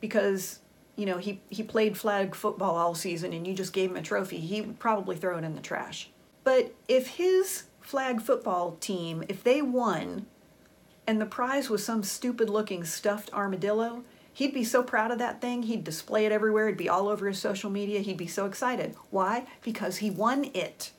because 0.00 0.58
you 0.96 1.06
know 1.06 1.16
he, 1.16 1.40
he 1.48 1.62
played 1.62 1.96
flag 1.96 2.34
football 2.34 2.76
all 2.76 2.94
season 2.94 3.32
and 3.32 3.46
you 3.46 3.54
just 3.54 3.72
gave 3.72 3.90
him 3.90 3.96
a 3.96 4.02
trophy 4.02 4.38
he 4.38 4.60
would 4.60 4.78
probably 4.78 5.16
throw 5.16 5.38
it 5.38 5.44
in 5.44 5.54
the 5.54 5.62
trash. 5.62 6.10
But 6.44 6.74
if 6.88 7.06
his 7.16 7.64
flag 7.80 8.20
football 8.20 8.76
team 8.80 9.24
if 9.28 9.42
they 9.42 9.62
won 9.62 10.26
and 11.06 11.20
the 11.20 11.26
prize 11.26 11.70
was 11.70 11.82
some 11.82 12.02
stupid 12.02 12.50
looking 12.50 12.84
stuffed 12.84 13.32
armadillo 13.32 14.04
he'd 14.34 14.52
be 14.52 14.64
so 14.64 14.82
proud 14.82 15.10
of 15.10 15.18
that 15.18 15.40
thing 15.40 15.62
he'd 15.62 15.84
display 15.84 16.26
it 16.26 16.32
everywhere 16.32 16.66
it'd 16.66 16.76
be 16.76 16.88
all 16.88 17.08
over 17.08 17.26
his 17.28 17.38
social 17.38 17.70
media 17.70 18.00
he'd 18.00 18.16
be 18.16 18.26
so 18.26 18.44
excited. 18.44 18.94
Why? 19.10 19.46
Because 19.62 19.98
he 19.98 20.10
won 20.10 20.50
it. 20.52 20.92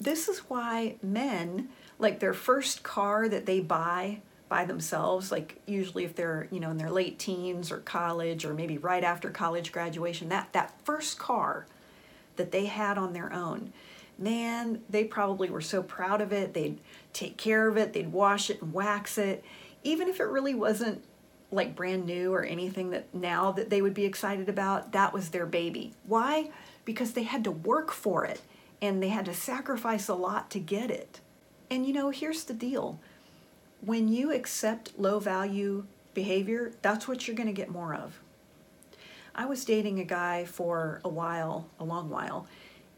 This 0.00 0.28
is 0.28 0.38
why 0.48 0.96
men 1.02 1.68
like 1.98 2.18
their 2.18 2.34
first 2.34 2.82
car 2.82 3.28
that 3.28 3.46
they 3.46 3.60
buy 3.60 4.20
by 4.52 4.66
themselves 4.66 5.32
like 5.32 5.56
usually 5.66 6.04
if 6.04 6.14
they're 6.14 6.46
you 6.50 6.60
know 6.60 6.70
in 6.70 6.76
their 6.76 6.90
late 6.90 7.18
teens 7.18 7.72
or 7.72 7.78
college 7.78 8.44
or 8.44 8.52
maybe 8.52 8.76
right 8.76 9.02
after 9.02 9.30
college 9.30 9.72
graduation 9.72 10.28
that 10.28 10.52
that 10.52 10.74
first 10.84 11.18
car 11.18 11.66
that 12.36 12.52
they 12.52 12.66
had 12.66 12.98
on 12.98 13.14
their 13.14 13.32
own 13.32 13.72
man 14.18 14.80
they 14.88 15.04
probably 15.04 15.50
were 15.50 15.60
so 15.60 15.82
proud 15.82 16.20
of 16.20 16.32
it. 16.32 16.54
They'd 16.54 16.78
take 17.12 17.36
care 17.36 17.68
of 17.68 17.76
it. 17.76 17.92
They'd 17.92 18.12
wash 18.12 18.50
it 18.50 18.62
and 18.62 18.72
wax 18.72 19.18
it. 19.18 19.44
Even 19.82 20.08
if 20.08 20.20
it 20.20 20.24
really 20.24 20.54
wasn't 20.54 21.04
like 21.50 21.76
brand 21.76 22.06
new 22.06 22.32
or 22.32 22.44
anything 22.44 22.90
that 22.90 23.12
now 23.14 23.52
that 23.52 23.68
they 23.68 23.82
would 23.82 23.94
be 23.94 24.04
excited 24.04 24.48
about 24.48 24.92
that 24.92 25.12
was 25.12 25.30
their 25.30 25.46
baby. 25.46 25.92
Why? 26.06 26.50
Because 26.84 27.12
they 27.12 27.24
had 27.24 27.44
to 27.44 27.50
work 27.50 27.90
for 27.90 28.24
it 28.24 28.40
and 28.80 29.02
they 29.02 29.08
had 29.08 29.26
to 29.26 29.34
sacrifice 29.34 30.08
a 30.08 30.14
lot 30.14 30.50
to 30.50 30.58
get 30.58 30.90
it. 30.90 31.20
And 31.70 31.86
you 31.86 31.92
know 31.92 32.10
here's 32.10 32.44
the 32.44 32.54
deal 32.54 33.00
when 33.84 34.08
you 34.08 34.32
accept 34.32 34.98
low 34.98 35.18
value 35.18 35.84
behavior, 36.14 36.72
that's 36.82 37.08
what 37.08 37.26
you're 37.26 37.36
going 37.36 37.48
to 37.48 37.52
get 37.52 37.68
more 37.68 37.94
of. 37.94 38.20
I 39.34 39.46
was 39.46 39.64
dating 39.64 39.98
a 39.98 40.04
guy 40.04 40.44
for 40.44 41.00
a 41.04 41.08
while, 41.08 41.68
a 41.80 41.84
long 41.84 42.10
while, 42.10 42.46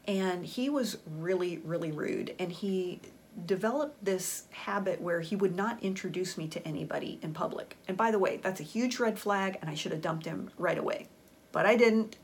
and 0.07 0.45
he 0.45 0.69
was 0.69 0.97
really, 1.17 1.57
really 1.63 1.91
rude. 1.91 2.35
And 2.39 2.51
he 2.51 2.99
developed 3.45 4.03
this 4.03 4.43
habit 4.51 5.01
where 5.01 5.21
he 5.21 5.35
would 5.35 5.55
not 5.55 5.81
introduce 5.81 6.37
me 6.37 6.47
to 6.49 6.67
anybody 6.67 7.19
in 7.21 7.33
public. 7.33 7.77
And 7.87 7.97
by 7.97 8.11
the 8.11 8.19
way, 8.19 8.37
that's 8.37 8.59
a 8.59 8.63
huge 8.63 8.99
red 8.99 9.17
flag, 9.17 9.57
and 9.61 9.69
I 9.69 9.75
should 9.75 9.91
have 9.91 10.01
dumped 10.01 10.25
him 10.25 10.51
right 10.57 10.77
away. 10.77 11.07
But 11.51 11.65
I 11.65 11.77
didn't. 11.77 12.17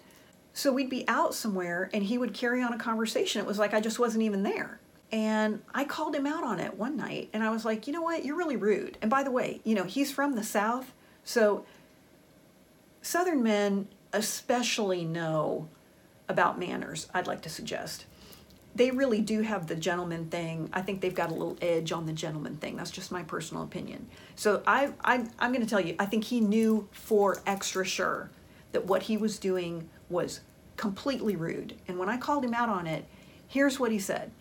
So 0.54 0.74
we'd 0.74 0.90
be 0.90 1.08
out 1.08 1.34
somewhere, 1.34 1.90
and 1.94 2.04
he 2.04 2.18
would 2.18 2.34
carry 2.34 2.62
on 2.62 2.74
a 2.74 2.78
conversation. 2.78 3.42
It 3.42 3.48
was 3.48 3.58
like 3.58 3.74
I 3.74 3.80
just 3.80 3.98
wasn't 3.98 4.24
even 4.24 4.44
there. 4.44 4.81
And 5.12 5.62
I 5.74 5.84
called 5.84 6.16
him 6.16 6.26
out 6.26 6.44
on 6.44 6.60
it 6.60 6.78
one 6.78 6.96
night 6.96 7.30
and 7.34 7.44
I 7.44 7.50
was 7.50 7.66
like, 7.66 7.86
you 7.86 7.94
know 7.94 8.02
what, 8.02 8.24
you're 8.24 8.38
really 8.38 8.56
rude. 8.56 8.98
And 9.02 9.12
by 9.12 9.24
the 9.24 9.32
way, 9.32 9.60
you 9.64 9.76
know, 9.76 9.84
he's 9.84 10.12
from 10.12 10.36
the 10.36 10.44
South. 10.44 10.94
So 11.24 11.66
Southern 13.02 13.44
men 13.44 13.88
especially 14.14 15.04
know 15.04 15.68
about 16.30 16.60
manners, 16.60 17.08
I'd 17.14 17.28
like 17.28 17.42
to 17.42 17.50
suggest. 17.50 18.06
They 18.74 18.92
really 18.92 19.20
do 19.20 19.42
have 19.42 19.68
the 19.68 19.76
gentleman 19.76 20.30
thing. 20.30 20.70
I 20.72 20.82
think 20.82 21.02
they've 21.02 21.14
got 21.14 21.30
a 21.30 21.34
little 21.34 21.58
edge 21.62 21.92
on 21.92 22.06
the 22.06 22.14
gentleman 22.14 22.56
thing. 22.56 22.78
That's 22.78 22.92
just 22.92 23.12
my 23.12 23.24
personal 23.24 23.64
opinion. 23.64 24.08
So 24.36 24.64
I, 24.66 24.94
I 25.04 25.26
I'm 25.40 25.52
going 25.52 25.66
to 25.66 25.70
tell 25.70 25.82
you, 25.82 25.96
I 26.00 26.06
think 26.06 26.24
he 26.24 26.40
knew 26.40 26.88
for 26.92 27.42
extra 27.46 27.84
sure 27.84 28.30
that 28.72 28.86
what 28.86 29.04
he 29.04 29.18
was 29.18 29.40
doing 29.40 29.90
was 30.10 30.40
completely 30.78 31.36
rude. 31.36 31.76
And 31.90 32.00
when 32.00 32.08
I 32.08 32.16
called 32.16 32.46
him 32.46 32.54
out 32.54 32.70
on 32.70 32.88
it, 32.88 33.06
here's 33.46 33.78
what 33.78 33.92
he 33.92 34.00
said. 34.00 34.32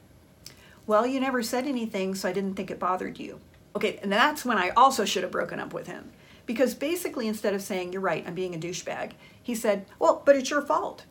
Well, 0.91 1.07
you 1.07 1.21
never 1.21 1.41
said 1.41 1.69
anything, 1.69 2.17
so 2.17 2.29
I 2.29 2.33
didn't 2.33 2.55
think 2.55 2.69
it 2.69 2.81
bothered 2.81 3.17
you. 3.17 3.39
Okay, 3.77 4.01
and 4.03 4.11
that's 4.11 4.45
when 4.45 4.59
I 4.59 4.71
also 4.71 5.05
should 5.05 5.23
have 5.23 5.31
broken 5.31 5.61
up 5.61 5.73
with 5.73 5.87
him. 5.87 6.11
Because 6.47 6.75
basically, 6.75 7.29
instead 7.29 7.55
of 7.55 7.63
saying, 7.63 7.93
You're 7.93 8.03
right, 8.03 8.25
I'm 8.27 8.35
being 8.35 8.57
a 8.57 8.59
douchebag, 8.59 9.13
he 9.41 9.55
said, 9.55 9.87
Well, 10.01 10.21
but 10.27 10.35
it's 10.35 10.51
your 10.51 10.63
fault 10.63 11.05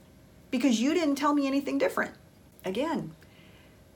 because 0.51 0.81
you 0.81 0.93
didn't 0.93 1.15
tell 1.15 1.33
me 1.33 1.47
anything 1.47 1.77
different. 1.77 2.11
Again, 2.65 3.15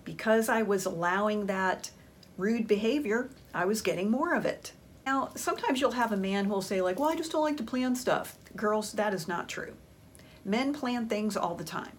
because 0.05 0.47
I 0.47 0.61
was 0.61 0.85
allowing 0.85 1.47
that 1.47 1.91
rude 2.37 2.65
behavior, 2.65 3.29
I 3.53 3.65
was 3.65 3.81
getting 3.81 4.09
more 4.09 4.35
of 4.35 4.45
it. 4.45 4.71
Now, 5.05 5.31
sometimes 5.35 5.81
you'll 5.81 5.91
have 5.91 6.13
a 6.13 6.15
man 6.15 6.45
who'll 6.45 6.61
say, 6.61 6.81
like, 6.81 6.97
well, 6.97 7.09
I 7.09 7.17
just 7.17 7.33
don't 7.33 7.43
like 7.43 7.57
to 7.57 7.63
plan 7.63 7.93
stuff. 7.97 8.37
Girls, 8.55 8.93
that 8.93 9.13
is 9.13 9.27
not 9.27 9.49
true. 9.49 9.73
Men 10.45 10.71
plan 10.71 11.09
things 11.09 11.35
all 11.35 11.55
the 11.55 11.65
time. 11.65 11.97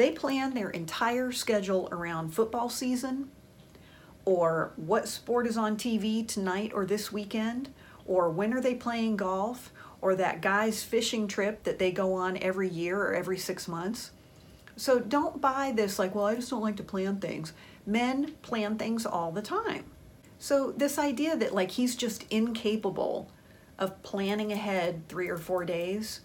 They 0.00 0.12
plan 0.12 0.54
their 0.54 0.70
entire 0.70 1.30
schedule 1.30 1.86
around 1.92 2.30
football 2.30 2.70
season 2.70 3.30
or 4.24 4.72
what 4.76 5.06
sport 5.06 5.46
is 5.46 5.58
on 5.58 5.76
TV 5.76 6.26
tonight 6.26 6.72
or 6.74 6.86
this 6.86 7.12
weekend 7.12 7.68
or 8.06 8.30
when 8.30 8.54
are 8.54 8.62
they 8.62 8.74
playing 8.74 9.18
golf 9.18 9.70
or 10.00 10.16
that 10.16 10.40
guy's 10.40 10.82
fishing 10.82 11.28
trip 11.28 11.64
that 11.64 11.78
they 11.78 11.92
go 11.92 12.14
on 12.14 12.38
every 12.38 12.70
year 12.70 12.98
or 12.98 13.12
every 13.12 13.36
six 13.36 13.68
months. 13.68 14.12
So 14.74 15.00
don't 15.00 15.38
buy 15.38 15.70
this 15.76 15.98
like, 15.98 16.14
well, 16.14 16.24
I 16.24 16.34
just 16.36 16.48
don't 16.48 16.62
like 16.62 16.76
to 16.76 16.82
plan 16.82 17.20
things. 17.20 17.52
Men 17.84 18.36
plan 18.40 18.78
things 18.78 19.04
all 19.04 19.32
the 19.32 19.42
time. 19.42 19.84
So 20.38 20.72
this 20.72 20.98
idea 20.98 21.36
that 21.36 21.54
like 21.54 21.72
he's 21.72 21.94
just 21.94 22.24
incapable 22.30 23.30
of 23.78 24.02
planning 24.02 24.50
ahead 24.50 25.02
three 25.10 25.28
or 25.28 25.36
four 25.36 25.66
days 25.66 26.22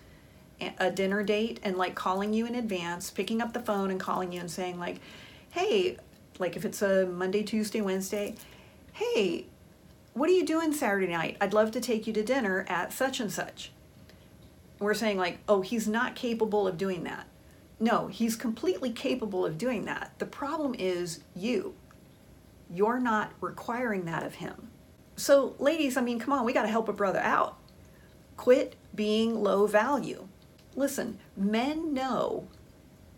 a 0.78 0.92
dinner 0.92 1.24
date 1.24 1.60
and 1.64 1.78
like 1.78 1.96
calling 1.96 2.34
you 2.34 2.46
in 2.46 2.56
advance, 2.56 3.10
picking 3.10 3.42
up 3.42 3.54
the 3.54 3.60
phone 3.60 3.92
and 3.92 4.00
calling 4.00 4.32
you 4.32 4.40
and 4.40 4.50
saying 4.50 4.80
like, 4.80 5.00
"Hey, 5.52 5.98
like 6.40 6.56
if 6.56 6.66
it's 6.66 6.82
a 6.82 7.06
Monday, 7.06 7.44
Tuesday, 7.44 7.82
Wednesday, 7.82 8.36
hey, 8.94 9.48
what 10.14 10.30
are 10.30 10.34
you 10.34 10.46
doing 10.46 10.74
Saturday 10.74 11.08
night? 11.08 11.38
I'd 11.42 11.54
love 11.54 11.72
to 11.72 11.82
take 11.82 12.08
you 12.08 12.14
to 12.14 12.24
dinner 12.24 12.66
at 12.70 12.94
such 12.94 13.20
and 13.20 13.32
such." 13.32 13.72
We're 14.80 14.94
saying 14.94 15.18
like, 15.18 15.40
"Oh, 15.48 15.62
he's 15.62 15.88
not 15.88 16.16
capable 16.16 16.68
of 16.68 16.78
doing 16.78 17.04
that." 17.04 17.28
No, 17.80 18.08
he's 18.08 18.36
completely 18.36 18.92
capable 18.92 19.46
of 19.46 19.58
doing 19.58 19.86
that. 19.86 20.14
The 20.20 20.26
problem 20.26 20.76
is 20.78 21.20
you. 21.36 21.76
You're 22.70 23.00
not 23.00 23.34
requiring 23.42 24.06
that 24.06 24.24
of 24.24 24.36
him. 24.36 24.70
So, 25.18 25.56
ladies, 25.60 25.98
I 25.98 26.02
mean, 26.02 26.20
come 26.20 26.34
on, 26.34 26.46
we 26.46 26.54
got 26.54 26.64
to 26.64 26.70
help 26.70 26.90
a 26.90 26.94
brother 26.94 27.20
out. 27.20 27.58
Quit 28.38 28.76
being 28.94 29.44
low 29.44 29.68
value. 29.68 30.28
Listen, 30.76 31.20
men 31.38 31.94
know 31.94 32.48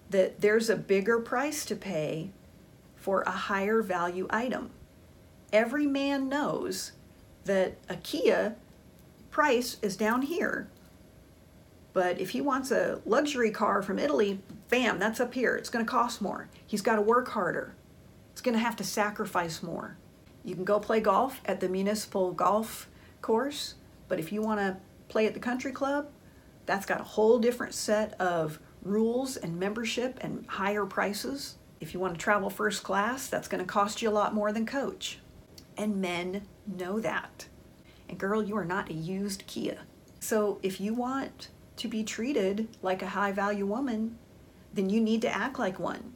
that 0.10 0.42
there's 0.42 0.70
a 0.70 0.76
bigger 0.76 1.20
price 1.20 1.66
to 1.66 1.76
pay 1.76 2.30
for 2.96 3.22
a 3.22 3.32
higher 3.32 3.82
value 3.82 4.28
item. 4.30 4.70
Every 5.52 5.86
man 5.86 6.30
knows 6.30 6.92
that 7.46 7.78
a 7.90 7.96
Kia 7.96 8.56
price 9.32 9.78
is 9.82 9.96
down 9.96 10.24
here. 10.24 10.68
But 11.94 12.20
if 12.20 12.30
he 12.32 12.42
wants 12.42 12.70
a 12.70 13.02
luxury 13.06 13.50
car 13.50 13.82
from 13.82 13.98
Italy, 13.98 14.40
bam, 14.70 15.00
that's 15.00 15.20
up 15.20 15.34
here. 15.34 15.56
It's 15.56 15.70
going 15.70 15.84
to 15.84 15.90
cost 15.90 16.22
more. 16.22 16.50
He's 16.66 16.82
got 16.82 16.98
to 16.98 17.02
work 17.02 17.30
harder. 17.30 17.74
It's 18.34 18.42
going 18.42 18.54
to 18.54 18.64
have 18.64 18.76
to 18.76 18.84
sacrifice 18.84 19.64
more. 19.64 19.98
You 20.44 20.54
can 20.54 20.64
go 20.64 20.80
play 20.80 21.00
golf 21.00 21.42
at 21.46 21.60
the 21.60 21.68
municipal 21.68 22.32
golf 22.32 22.88
course, 23.22 23.76
but 24.08 24.20
if 24.20 24.32
you 24.32 24.42
want 24.42 24.60
to 24.60 24.78
play 25.08 25.26
at 25.26 25.34
the 25.34 25.40
country 25.40 25.72
club, 25.72 26.08
that's 26.68 26.86
got 26.86 27.02
a 27.02 27.06
whole 27.06 27.40
different 27.40 27.74
set 27.74 28.14
of 28.22 28.60
rules 28.84 29.38
and 29.38 29.60
membership 29.60 30.20
and 30.22 30.46
higher 30.48 30.86
prices. 30.86 31.56
If 31.80 31.94
you 31.94 32.00
want 32.00 32.14
to 32.14 32.20
travel 32.20 32.50
first 32.50 32.84
class, 32.84 33.28
that's 33.28 33.48
going 33.48 33.64
to 33.64 33.68
cost 33.68 34.02
you 34.02 34.10
a 34.10 34.12
lot 34.12 34.36
more 34.36 34.52
than 34.52 34.66
coach. 34.66 35.20
And 35.76 36.02
men 36.02 36.44
know 36.68 37.00
that. 37.00 37.48
And 38.10 38.20
girl, 38.20 38.44
you 38.44 38.56
are 38.58 38.66
not 38.66 38.90
a 38.90 38.94
used 38.94 39.48
Kia. 39.48 39.80
So 40.20 40.60
if 40.62 40.80
you 40.80 40.94
want 40.94 41.50
to 41.78 41.88
be 41.88 42.04
treated 42.04 42.68
like 42.82 43.02
a 43.02 43.10
high 43.10 43.32
value 43.32 43.66
woman, 43.66 44.18
then 44.74 44.90
you 44.90 45.00
need 45.02 45.22
to 45.22 45.36
act 45.36 45.60
like 45.60 45.80
one. 45.80 46.14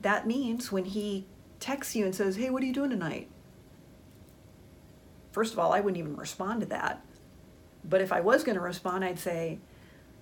That 0.00 0.26
means 0.26 0.72
when 0.72 0.86
he 0.86 1.26
texts 1.60 1.94
you 1.94 2.04
and 2.04 2.14
says, 2.14 2.36
Hey, 2.36 2.50
what 2.50 2.62
are 2.62 2.66
you 2.66 2.72
doing 2.72 2.90
tonight? 2.90 3.28
First 5.32 5.52
of 5.52 5.58
all, 5.58 5.72
I 5.72 5.80
wouldn't 5.80 5.98
even 5.98 6.16
respond 6.16 6.60
to 6.60 6.66
that. 6.68 7.04
But 7.84 8.00
if 8.00 8.12
I 8.12 8.20
was 8.20 8.44
going 8.44 8.56
to 8.56 8.62
respond, 8.62 9.04
I'd 9.04 9.18
say, 9.18 9.58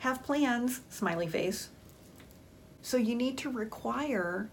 have 0.03 0.25
plans, 0.25 0.81
smiley 0.91 1.29
face. 1.29 1.69
So 2.83 2.97
you 2.97 3.15
need 3.15 3.39
to 3.39 3.51
require 3.51 4.51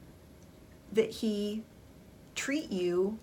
that 0.94 1.10
he 1.10 1.64
treat 2.36 2.72
you 2.72 3.18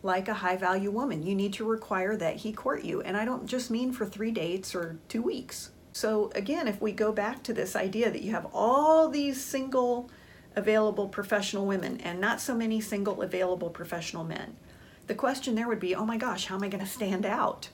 like 0.00 0.28
a 0.28 0.34
high 0.34 0.56
value 0.56 0.92
woman. 0.92 1.26
You 1.26 1.34
need 1.34 1.52
to 1.54 1.64
require 1.64 2.16
that 2.16 2.36
he 2.36 2.52
court 2.52 2.84
you. 2.84 3.00
And 3.00 3.16
I 3.16 3.24
don't 3.24 3.48
just 3.48 3.72
mean 3.72 3.92
for 3.92 4.06
three 4.06 4.30
dates 4.30 4.72
or 4.72 4.98
two 5.08 5.20
weeks. 5.20 5.70
So, 5.92 6.30
again, 6.36 6.68
if 6.68 6.80
we 6.80 6.92
go 6.92 7.10
back 7.10 7.42
to 7.42 7.52
this 7.52 7.74
idea 7.74 8.08
that 8.08 8.22
you 8.22 8.30
have 8.30 8.46
all 8.54 9.08
these 9.08 9.44
single 9.44 10.08
available 10.54 11.08
professional 11.08 11.66
women 11.66 12.00
and 12.02 12.20
not 12.20 12.40
so 12.40 12.54
many 12.54 12.80
single 12.80 13.20
available 13.20 13.70
professional 13.70 14.22
men, 14.22 14.56
the 15.08 15.14
question 15.16 15.56
there 15.56 15.66
would 15.66 15.80
be 15.80 15.96
oh 15.96 16.06
my 16.06 16.18
gosh, 16.18 16.46
how 16.46 16.54
am 16.54 16.62
I 16.62 16.68
going 16.68 16.84
to 16.84 16.88
stand 16.88 17.26
out? 17.26 17.68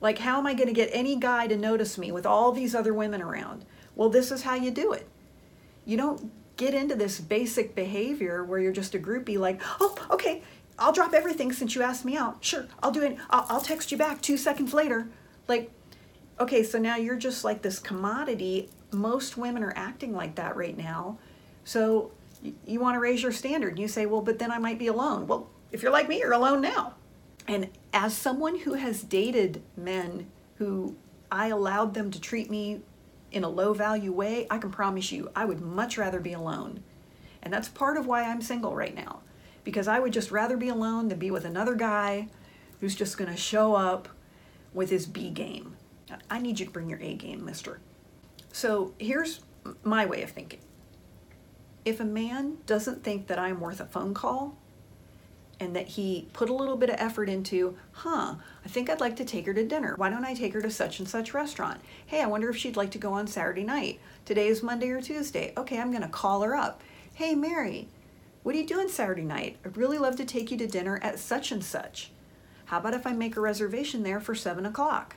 Like, 0.00 0.18
how 0.18 0.38
am 0.38 0.46
I 0.46 0.54
going 0.54 0.68
to 0.68 0.74
get 0.74 0.90
any 0.92 1.16
guy 1.16 1.46
to 1.46 1.56
notice 1.56 1.96
me 1.96 2.12
with 2.12 2.26
all 2.26 2.52
these 2.52 2.74
other 2.74 2.92
women 2.92 3.22
around? 3.22 3.64
Well, 3.94 4.10
this 4.10 4.30
is 4.30 4.42
how 4.42 4.54
you 4.54 4.70
do 4.70 4.92
it. 4.92 5.08
You 5.84 5.96
don't 5.96 6.30
get 6.56 6.74
into 6.74 6.94
this 6.94 7.20
basic 7.20 7.74
behavior 7.74 8.44
where 8.44 8.58
you're 8.58 8.72
just 8.72 8.94
a 8.94 8.98
groupie, 8.98 9.38
like, 9.38 9.60
oh, 9.80 9.96
okay, 10.10 10.42
I'll 10.78 10.92
drop 10.92 11.14
everything 11.14 11.52
since 11.52 11.74
you 11.74 11.82
asked 11.82 12.04
me 12.04 12.16
out. 12.16 12.44
Sure, 12.44 12.66
I'll 12.82 12.90
do 12.90 13.02
it. 13.02 13.16
I'll, 13.30 13.46
I'll 13.48 13.60
text 13.60 13.90
you 13.90 13.98
back 13.98 14.20
two 14.20 14.36
seconds 14.36 14.74
later. 14.74 15.08
Like, 15.48 15.70
okay, 16.38 16.62
so 16.62 16.78
now 16.78 16.96
you're 16.96 17.16
just 17.16 17.44
like 17.44 17.62
this 17.62 17.78
commodity. 17.78 18.68
Most 18.92 19.36
women 19.36 19.62
are 19.62 19.72
acting 19.76 20.12
like 20.12 20.34
that 20.34 20.56
right 20.56 20.76
now. 20.76 21.18
So 21.64 22.10
you, 22.42 22.54
you 22.66 22.80
want 22.80 22.94
to 22.96 23.00
raise 23.00 23.22
your 23.22 23.32
standard. 23.32 23.70
And 23.70 23.78
you 23.78 23.88
say, 23.88 24.04
well, 24.06 24.20
but 24.20 24.38
then 24.38 24.50
I 24.50 24.58
might 24.58 24.78
be 24.78 24.88
alone. 24.88 25.26
Well, 25.26 25.48
if 25.72 25.82
you're 25.82 25.92
like 25.92 26.08
me, 26.08 26.18
you're 26.18 26.32
alone 26.32 26.60
now. 26.60 26.94
And 27.48 27.68
as 27.96 28.14
someone 28.14 28.58
who 28.58 28.74
has 28.74 29.02
dated 29.02 29.62
men 29.74 30.26
who 30.56 30.94
I 31.32 31.46
allowed 31.46 31.94
them 31.94 32.10
to 32.10 32.20
treat 32.20 32.50
me 32.50 32.82
in 33.32 33.42
a 33.42 33.48
low 33.48 33.72
value 33.72 34.12
way, 34.12 34.46
I 34.50 34.58
can 34.58 34.70
promise 34.70 35.10
you 35.10 35.30
I 35.34 35.46
would 35.46 35.62
much 35.62 35.96
rather 35.96 36.20
be 36.20 36.34
alone. 36.34 36.82
And 37.42 37.50
that's 37.50 37.68
part 37.68 37.96
of 37.96 38.06
why 38.06 38.24
I'm 38.24 38.42
single 38.42 38.76
right 38.76 38.94
now. 38.94 39.20
Because 39.64 39.88
I 39.88 39.98
would 39.98 40.12
just 40.12 40.30
rather 40.30 40.58
be 40.58 40.68
alone 40.68 41.08
than 41.08 41.18
be 41.18 41.30
with 41.30 41.46
another 41.46 41.74
guy 41.74 42.28
who's 42.80 42.94
just 42.94 43.16
going 43.16 43.30
to 43.30 43.36
show 43.36 43.74
up 43.74 44.10
with 44.74 44.90
his 44.90 45.06
B 45.06 45.30
game. 45.30 45.74
I 46.30 46.38
need 46.38 46.60
you 46.60 46.66
to 46.66 46.72
bring 46.72 46.90
your 46.90 47.00
A 47.00 47.14
game, 47.14 47.46
mister. 47.46 47.80
So 48.52 48.92
here's 48.98 49.40
my 49.82 50.04
way 50.04 50.22
of 50.22 50.30
thinking. 50.32 50.60
If 51.86 51.98
a 51.98 52.04
man 52.04 52.58
doesn't 52.66 53.02
think 53.02 53.28
that 53.28 53.38
I'm 53.38 53.58
worth 53.58 53.80
a 53.80 53.86
phone 53.86 54.12
call 54.12 54.58
and 55.58 55.74
that 55.74 55.88
he 55.88 56.28
put 56.32 56.50
a 56.50 56.54
little 56.54 56.76
bit 56.76 56.90
of 56.90 56.96
effort 56.98 57.28
into, 57.28 57.76
huh, 57.92 58.34
I 58.64 58.68
think 58.68 58.90
I'd 58.90 59.00
like 59.00 59.16
to 59.16 59.24
take 59.24 59.46
her 59.46 59.54
to 59.54 59.64
dinner. 59.66 59.94
Why 59.96 60.10
don't 60.10 60.24
I 60.24 60.34
take 60.34 60.52
her 60.52 60.60
to 60.62 60.70
such 60.70 60.98
and 60.98 61.08
such 61.08 61.32
restaurant? 61.32 61.80
Hey, 62.04 62.22
I 62.22 62.26
wonder 62.26 62.50
if 62.50 62.56
she'd 62.56 62.76
like 62.76 62.90
to 62.90 62.98
go 62.98 63.12
on 63.12 63.26
Saturday 63.26 63.64
night. 63.64 64.00
Today 64.24 64.48
is 64.48 64.62
Monday 64.62 64.90
or 64.90 65.00
Tuesday. 65.00 65.52
Okay, 65.56 65.80
I'm 65.80 65.90
going 65.90 66.02
to 66.02 66.08
call 66.08 66.42
her 66.42 66.54
up. 66.54 66.82
Hey, 67.14 67.34
Mary, 67.34 67.88
what 68.42 68.54
are 68.54 68.58
you 68.58 68.66
doing 68.66 68.88
Saturday 68.88 69.22
night? 69.22 69.56
I'd 69.64 69.76
really 69.76 69.98
love 69.98 70.16
to 70.16 70.24
take 70.24 70.50
you 70.50 70.58
to 70.58 70.66
dinner 70.66 71.00
at 71.02 71.18
such 71.18 71.50
and 71.50 71.64
such. 71.64 72.10
How 72.66 72.78
about 72.78 72.94
if 72.94 73.06
I 73.06 73.12
make 73.12 73.36
a 73.36 73.40
reservation 73.40 74.02
there 74.02 74.20
for 74.20 74.34
7 74.34 74.66
o'clock? 74.66 75.16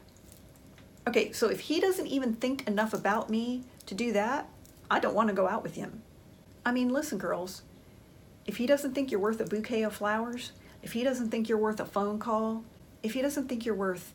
Okay, 1.08 1.31
so 1.31 1.50
if 1.50 1.62
he 1.62 1.79
doesn't 1.79 2.08
even 2.08 2.36
think 2.36 2.67
enough 2.67 2.93
about 2.93 3.29
me 3.29 3.63
to 3.88 3.96
do 3.96 4.13
that, 4.13 4.48
I 4.89 5.00
don't 5.00 5.15
want 5.15 5.29
to 5.29 5.36
go 5.36 5.48
out 5.48 5.63
with 5.63 5.75
him. 5.75 6.03
I 6.65 6.72
mean, 6.72 6.89
listen, 6.89 7.17
girls, 7.17 7.63
if 8.50 8.58
he 8.58 8.65
doesn't 8.65 8.96
think 8.96 9.12
you're 9.12 9.20
worth 9.20 9.39
a 9.41 9.46
bouquet 9.46 9.84
of 9.84 9.94
flowers, 9.94 10.53
if 10.82 10.94
he 10.94 11.03
doesn't 11.03 11.29
think 11.29 11.48
you're 11.48 11.60
worth 11.60 11.79
a 11.79 11.86
phone 11.86 12.18
call, 12.18 12.63
if 13.03 13.13
he 13.13 13.22
doesn't 13.22 13.48
think 13.48 13.63
you're 13.63 13.75
worth 13.75 14.12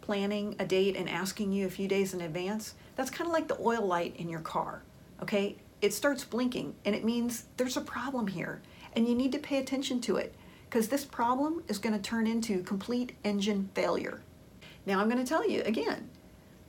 planning 0.00 0.56
a 0.58 0.64
date 0.64 0.96
and 0.96 1.10
asking 1.10 1.52
you 1.52 1.66
a 1.66 1.70
few 1.70 1.86
days 1.86 2.14
in 2.14 2.22
advance, 2.22 2.72
that's 2.94 3.10
kind 3.10 3.28
of 3.28 3.34
like 3.34 3.48
the 3.48 3.60
oil 3.60 3.86
light 3.86 4.16
in 4.16 4.30
your 4.30 4.40
car. 4.40 4.82
Okay? 5.20 5.56
It 5.82 5.92
starts 5.92 6.24
blinking 6.24 6.74
and 6.86 6.94
it 6.94 7.04
means 7.04 7.48
there's 7.58 7.76
a 7.76 7.82
problem 7.82 8.28
here 8.28 8.62
and 8.94 9.06
you 9.06 9.14
need 9.14 9.32
to 9.32 9.38
pay 9.38 9.58
attention 9.58 10.00
to 10.00 10.16
it 10.16 10.34
because 10.70 10.88
this 10.88 11.04
problem 11.04 11.62
is 11.68 11.76
going 11.76 11.94
to 11.94 12.00
turn 12.00 12.26
into 12.26 12.62
complete 12.62 13.14
engine 13.24 13.68
failure. 13.74 14.22
Now, 14.86 15.00
I'm 15.00 15.10
going 15.10 15.22
to 15.22 15.28
tell 15.28 15.46
you 15.46 15.60
again 15.64 16.08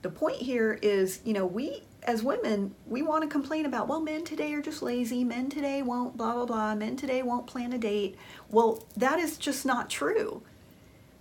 the 0.02 0.10
point 0.10 0.36
here 0.36 0.78
is, 0.82 1.20
you 1.24 1.32
know, 1.32 1.46
we 1.46 1.84
as 2.08 2.22
women, 2.22 2.74
we 2.86 3.02
want 3.02 3.22
to 3.22 3.28
complain 3.28 3.66
about, 3.66 3.86
well, 3.86 4.00
men 4.00 4.24
today 4.24 4.54
are 4.54 4.62
just 4.62 4.80
lazy, 4.80 5.22
men 5.24 5.50
today 5.50 5.82
won't 5.82 6.16
blah, 6.16 6.32
blah, 6.32 6.46
blah, 6.46 6.74
men 6.74 6.96
today 6.96 7.22
won't 7.22 7.46
plan 7.46 7.70
a 7.74 7.78
date. 7.78 8.16
Well, 8.50 8.82
that 8.96 9.18
is 9.18 9.36
just 9.36 9.66
not 9.66 9.90
true. 9.90 10.40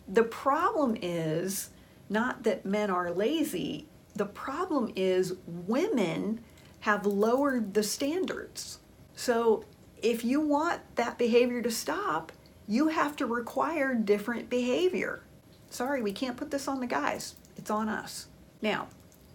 The 0.07 0.23
problem 0.23 0.97
is 1.01 1.71
not 2.07 2.43
that 2.43 2.65
men 2.65 2.89
are 2.89 3.11
lazy, 3.11 3.85
the 4.15 4.27
problem 4.27 4.93
is 4.95 5.33
women 5.45 6.39
have 6.79 7.05
lowered 7.05 7.73
the 7.73 7.83
standards. 7.83 8.79
So 9.13 9.65
if 10.01 10.23
you 10.23 10.39
want 10.39 10.79
that 10.95 11.17
behavior 11.17 11.61
to 11.63 11.69
stop, 11.69 12.31
you 12.65 12.87
have 12.87 13.17
to 13.17 13.25
require 13.25 13.93
different 13.93 14.49
behavior. 14.49 15.21
Sorry, 15.69 16.01
we 16.01 16.13
can't 16.13 16.37
put 16.37 16.49
this 16.49 16.65
on 16.65 16.79
the 16.79 16.87
guys, 16.87 17.35
it's 17.57 17.69
on 17.69 17.89
us. 17.89 18.27
Now, 18.61 18.87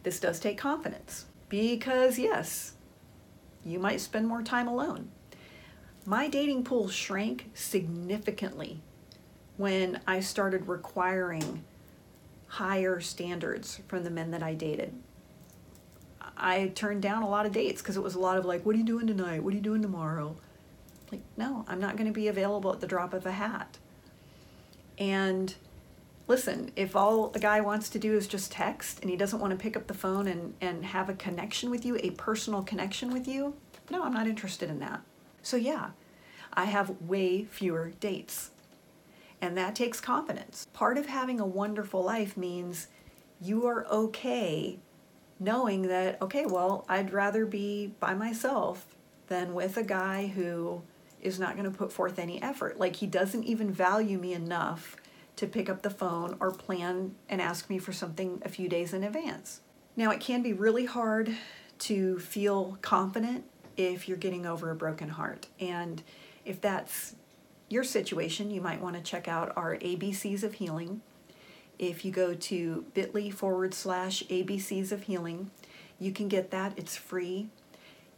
this 0.02 0.18
does 0.18 0.40
take 0.40 0.56
confidence 0.56 1.26
because, 1.52 2.18
yes, 2.18 2.72
you 3.62 3.78
might 3.78 4.00
spend 4.00 4.26
more 4.26 4.42
time 4.42 4.66
alone. 4.66 5.10
My 6.06 6.26
dating 6.26 6.64
pool 6.64 6.88
shrank 6.88 7.50
significantly 7.52 8.80
when 9.58 10.00
I 10.06 10.20
started 10.20 10.66
requiring 10.66 11.62
higher 12.46 13.00
standards 13.00 13.80
from 13.86 14.02
the 14.02 14.08
men 14.08 14.30
that 14.30 14.42
I 14.42 14.54
dated. 14.54 14.94
I 16.38 16.72
turned 16.74 17.02
down 17.02 17.22
a 17.22 17.28
lot 17.28 17.44
of 17.44 17.52
dates 17.52 17.82
because 17.82 17.98
it 17.98 18.02
was 18.02 18.14
a 18.14 18.18
lot 18.18 18.38
of 18.38 18.46
like, 18.46 18.64
what 18.64 18.74
are 18.74 18.78
you 18.78 18.86
doing 18.86 19.06
tonight? 19.06 19.44
What 19.44 19.52
are 19.52 19.56
you 19.56 19.62
doing 19.62 19.82
tomorrow? 19.82 20.34
Like, 21.10 21.20
no, 21.36 21.66
I'm 21.68 21.80
not 21.80 21.98
going 21.98 22.06
to 22.06 22.14
be 22.14 22.28
available 22.28 22.72
at 22.72 22.80
the 22.80 22.86
drop 22.86 23.12
of 23.12 23.26
a 23.26 23.32
hat. 23.32 23.76
And 24.96 25.54
listen, 26.32 26.72
if 26.76 26.96
all 26.96 27.30
a 27.34 27.38
guy 27.38 27.60
wants 27.60 27.90
to 27.90 27.98
do 27.98 28.16
is 28.16 28.26
just 28.26 28.50
text 28.50 29.00
and 29.02 29.10
he 29.10 29.16
doesn't 29.16 29.38
want 29.38 29.50
to 29.50 29.56
pick 29.62 29.76
up 29.76 29.86
the 29.86 29.92
phone 29.92 30.26
and, 30.26 30.54
and 30.62 30.82
have 30.82 31.10
a 31.10 31.14
connection 31.14 31.68
with 31.68 31.84
you, 31.84 31.98
a 32.02 32.08
personal 32.12 32.62
connection 32.62 33.12
with 33.12 33.28
you, 33.28 33.54
no, 33.90 34.02
I'm 34.02 34.14
not 34.14 34.26
interested 34.26 34.70
in 34.70 34.78
that. 34.78 35.02
So, 35.42 35.58
yeah, 35.58 35.90
I 36.54 36.64
have 36.64 37.02
way 37.02 37.44
fewer 37.44 37.92
dates. 38.00 38.50
And 39.42 39.58
that 39.58 39.76
takes 39.76 40.00
confidence. 40.00 40.66
Part 40.72 40.96
of 40.96 41.04
having 41.04 41.38
a 41.38 41.44
wonderful 41.44 42.02
life 42.02 42.34
means 42.34 42.86
you 43.38 43.66
are 43.66 43.86
okay 43.88 44.78
knowing 45.38 45.82
that, 45.88 46.16
okay, 46.22 46.46
well, 46.46 46.86
I'd 46.88 47.12
rather 47.12 47.44
be 47.44 47.92
by 48.00 48.14
myself 48.14 48.86
than 49.26 49.52
with 49.52 49.76
a 49.76 49.82
guy 49.82 50.28
who 50.28 50.80
is 51.20 51.38
not 51.38 51.56
going 51.58 51.70
to 51.70 51.76
put 51.76 51.92
forth 51.92 52.18
any 52.18 52.40
effort. 52.42 52.78
Like, 52.78 52.96
he 52.96 53.06
doesn't 53.06 53.44
even 53.44 53.70
value 53.70 54.16
me 54.16 54.32
enough 54.32 54.96
to 55.36 55.46
pick 55.46 55.68
up 55.68 55.82
the 55.82 55.90
phone 55.90 56.36
or 56.40 56.50
plan 56.50 57.14
and 57.28 57.40
ask 57.40 57.70
me 57.70 57.78
for 57.78 57.92
something 57.92 58.42
a 58.44 58.48
few 58.48 58.68
days 58.68 58.92
in 58.92 59.02
advance. 59.02 59.60
Now, 59.96 60.10
it 60.10 60.20
can 60.20 60.42
be 60.42 60.52
really 60.52 60.86
hard 60.86 61.36
to 61.80 62.18
feel 62.18 62.78
confident 62.82 63.44
if 63.76 64.08
you're 64.08 64.16
getting 64.16 64.46
over 64.46 64.70
a 64.70 64.74
broken 64.74 65.08
heart. 65.08 65.48
And 65.58 66.02
if 66.44 66.60
that's 66.60 67.16
your 67.68 67.84
situation, 67.84 68.50
you 68.50 68.60
might 68.60 68.80
want 68.80 68.96
to 68.96 69.02
check 69.02 69.28
out 69.28 69.52
our 69.56 69.76
ABCs 69.76 70.42
of 70.42 70.54
Healing. 70.54 71.00
If 71.78 72.04
you 72.04 72.12
go 72.12 72.34
to 72.34 72.84
bit.ly 72.94 73.30
forward 73.30 73.74
slash 73.74 74.22
ABCs 74.24 74.92
of 74.92 75.04
Healing, 75.04 75.50
you 75.98 76.12
can 76.12 76.28
get 76.28 76.50
that. 76.50 76.74
It's 76.76 76.96
free. 76.96 77.48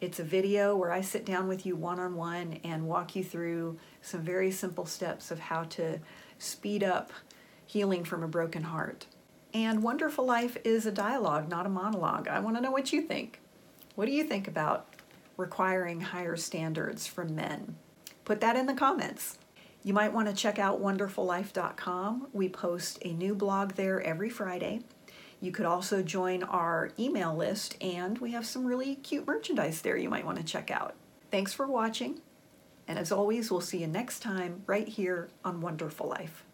It's 0.05 0.21
a 0.21 0.23
video 0.23 0.77
where 0.77 0.93
I 0.93 1.01
sit 1.01 1.25
down 1.25 1.49
with 1.49 1.64
you 1.64 1.77
one 1.77 1.99
on 1.99 2.14
one 2.14 2.61
and 2.62 2.87
walk 2.87 3.17
you 3.17 3.25
through 3.25 3.79
some 4.03 4.21
very 4.21 4.51
simple 4.51 4.85
steps 4.85 5.31
of 5.31 5.38
how 5.38 5.64
to 5.64 5.99
speed 6.38 6.85
up 6.85 7.11
healing 7.64 8.05
from 8.05 8.23
a 8.23 8.29
broken 8.29 8.64
heart. 8.64 9.07
And 9.55 9.83
Wonderful 9.83 10.27
Life 10.27 10.59
is 10.62 10.85
a 10.85 10.93
dialogue, 10.93 11.49
not 11.49 11.64
a 11.64 11.71
monologue. 11.71 12.29
I 12.29 12.40
want 12.40 12.55
to 12.59 12.61
know 12.61 12.71
what 12.71 12.93
you 12.93 13.01
think. 13.01 13.40
What 13.95 14.05
do 14.05 14.12
you 14.12 14.25
think 14.25 14.47
about 14.47 14.95
requiring 15.38 16.03
higher 16.03 16.37
standards 16.37 17.07
from 17.07 17.35
men? 17.35 17.77
Put 18.27 18.43
that 18.43 18.57
in 18.57 18.67
the 18.67 18.75
comments. 18.75 19.38
You 19.83 19.95
might 19.95 20.12
want 20.12 20.29
to 20.29 20.35
check 20.35 20.59
out 20.59 20.83
wonderfullife.com. 20.83 22.27
We 22.35 22.51
post 22.51 22.99
a 23.01 23.14
new 23.14 23.35
blog 23.35 23.73
there 23.73 24.03
every 24.03 24.29
Friday. 24.29 24.83
You 25.44 25.52
could 25.52 25.66
also 25.66 26.02
join 26.02 26.42
our 26.42 26.90
email 26.98 27.37
list, 27.37 27.76
and 27.83 28.18
we 28.18 28.30
have 28.30 28.46
some 28.46 28.64
really 28.64 28.94
cute 28.94 29.26
merchandise 29.26 29.83
there 29.83 29.94
you 29.94 30.09
might 30.09 30.24
want 30.24 30.38
to 30.38 30.44
check 30.44 30.70
out. 30.70 30.94
Thanks 31.30 31.52
for 31.52 31.66
watching. 31.66 32.22
And 32.88 32.98
as 32.98 33.12
always, 33.12 33.50
we'll 33.50 33.61
see 33.61 33.83
you 33.83 33.87
next 33.87 34.20
time 34.20 34.62
right 34.66 34.88
here 34.88 35.28
on 35.44 35.61
Wonderful 35.61 36.09
Life. 36.09 36.44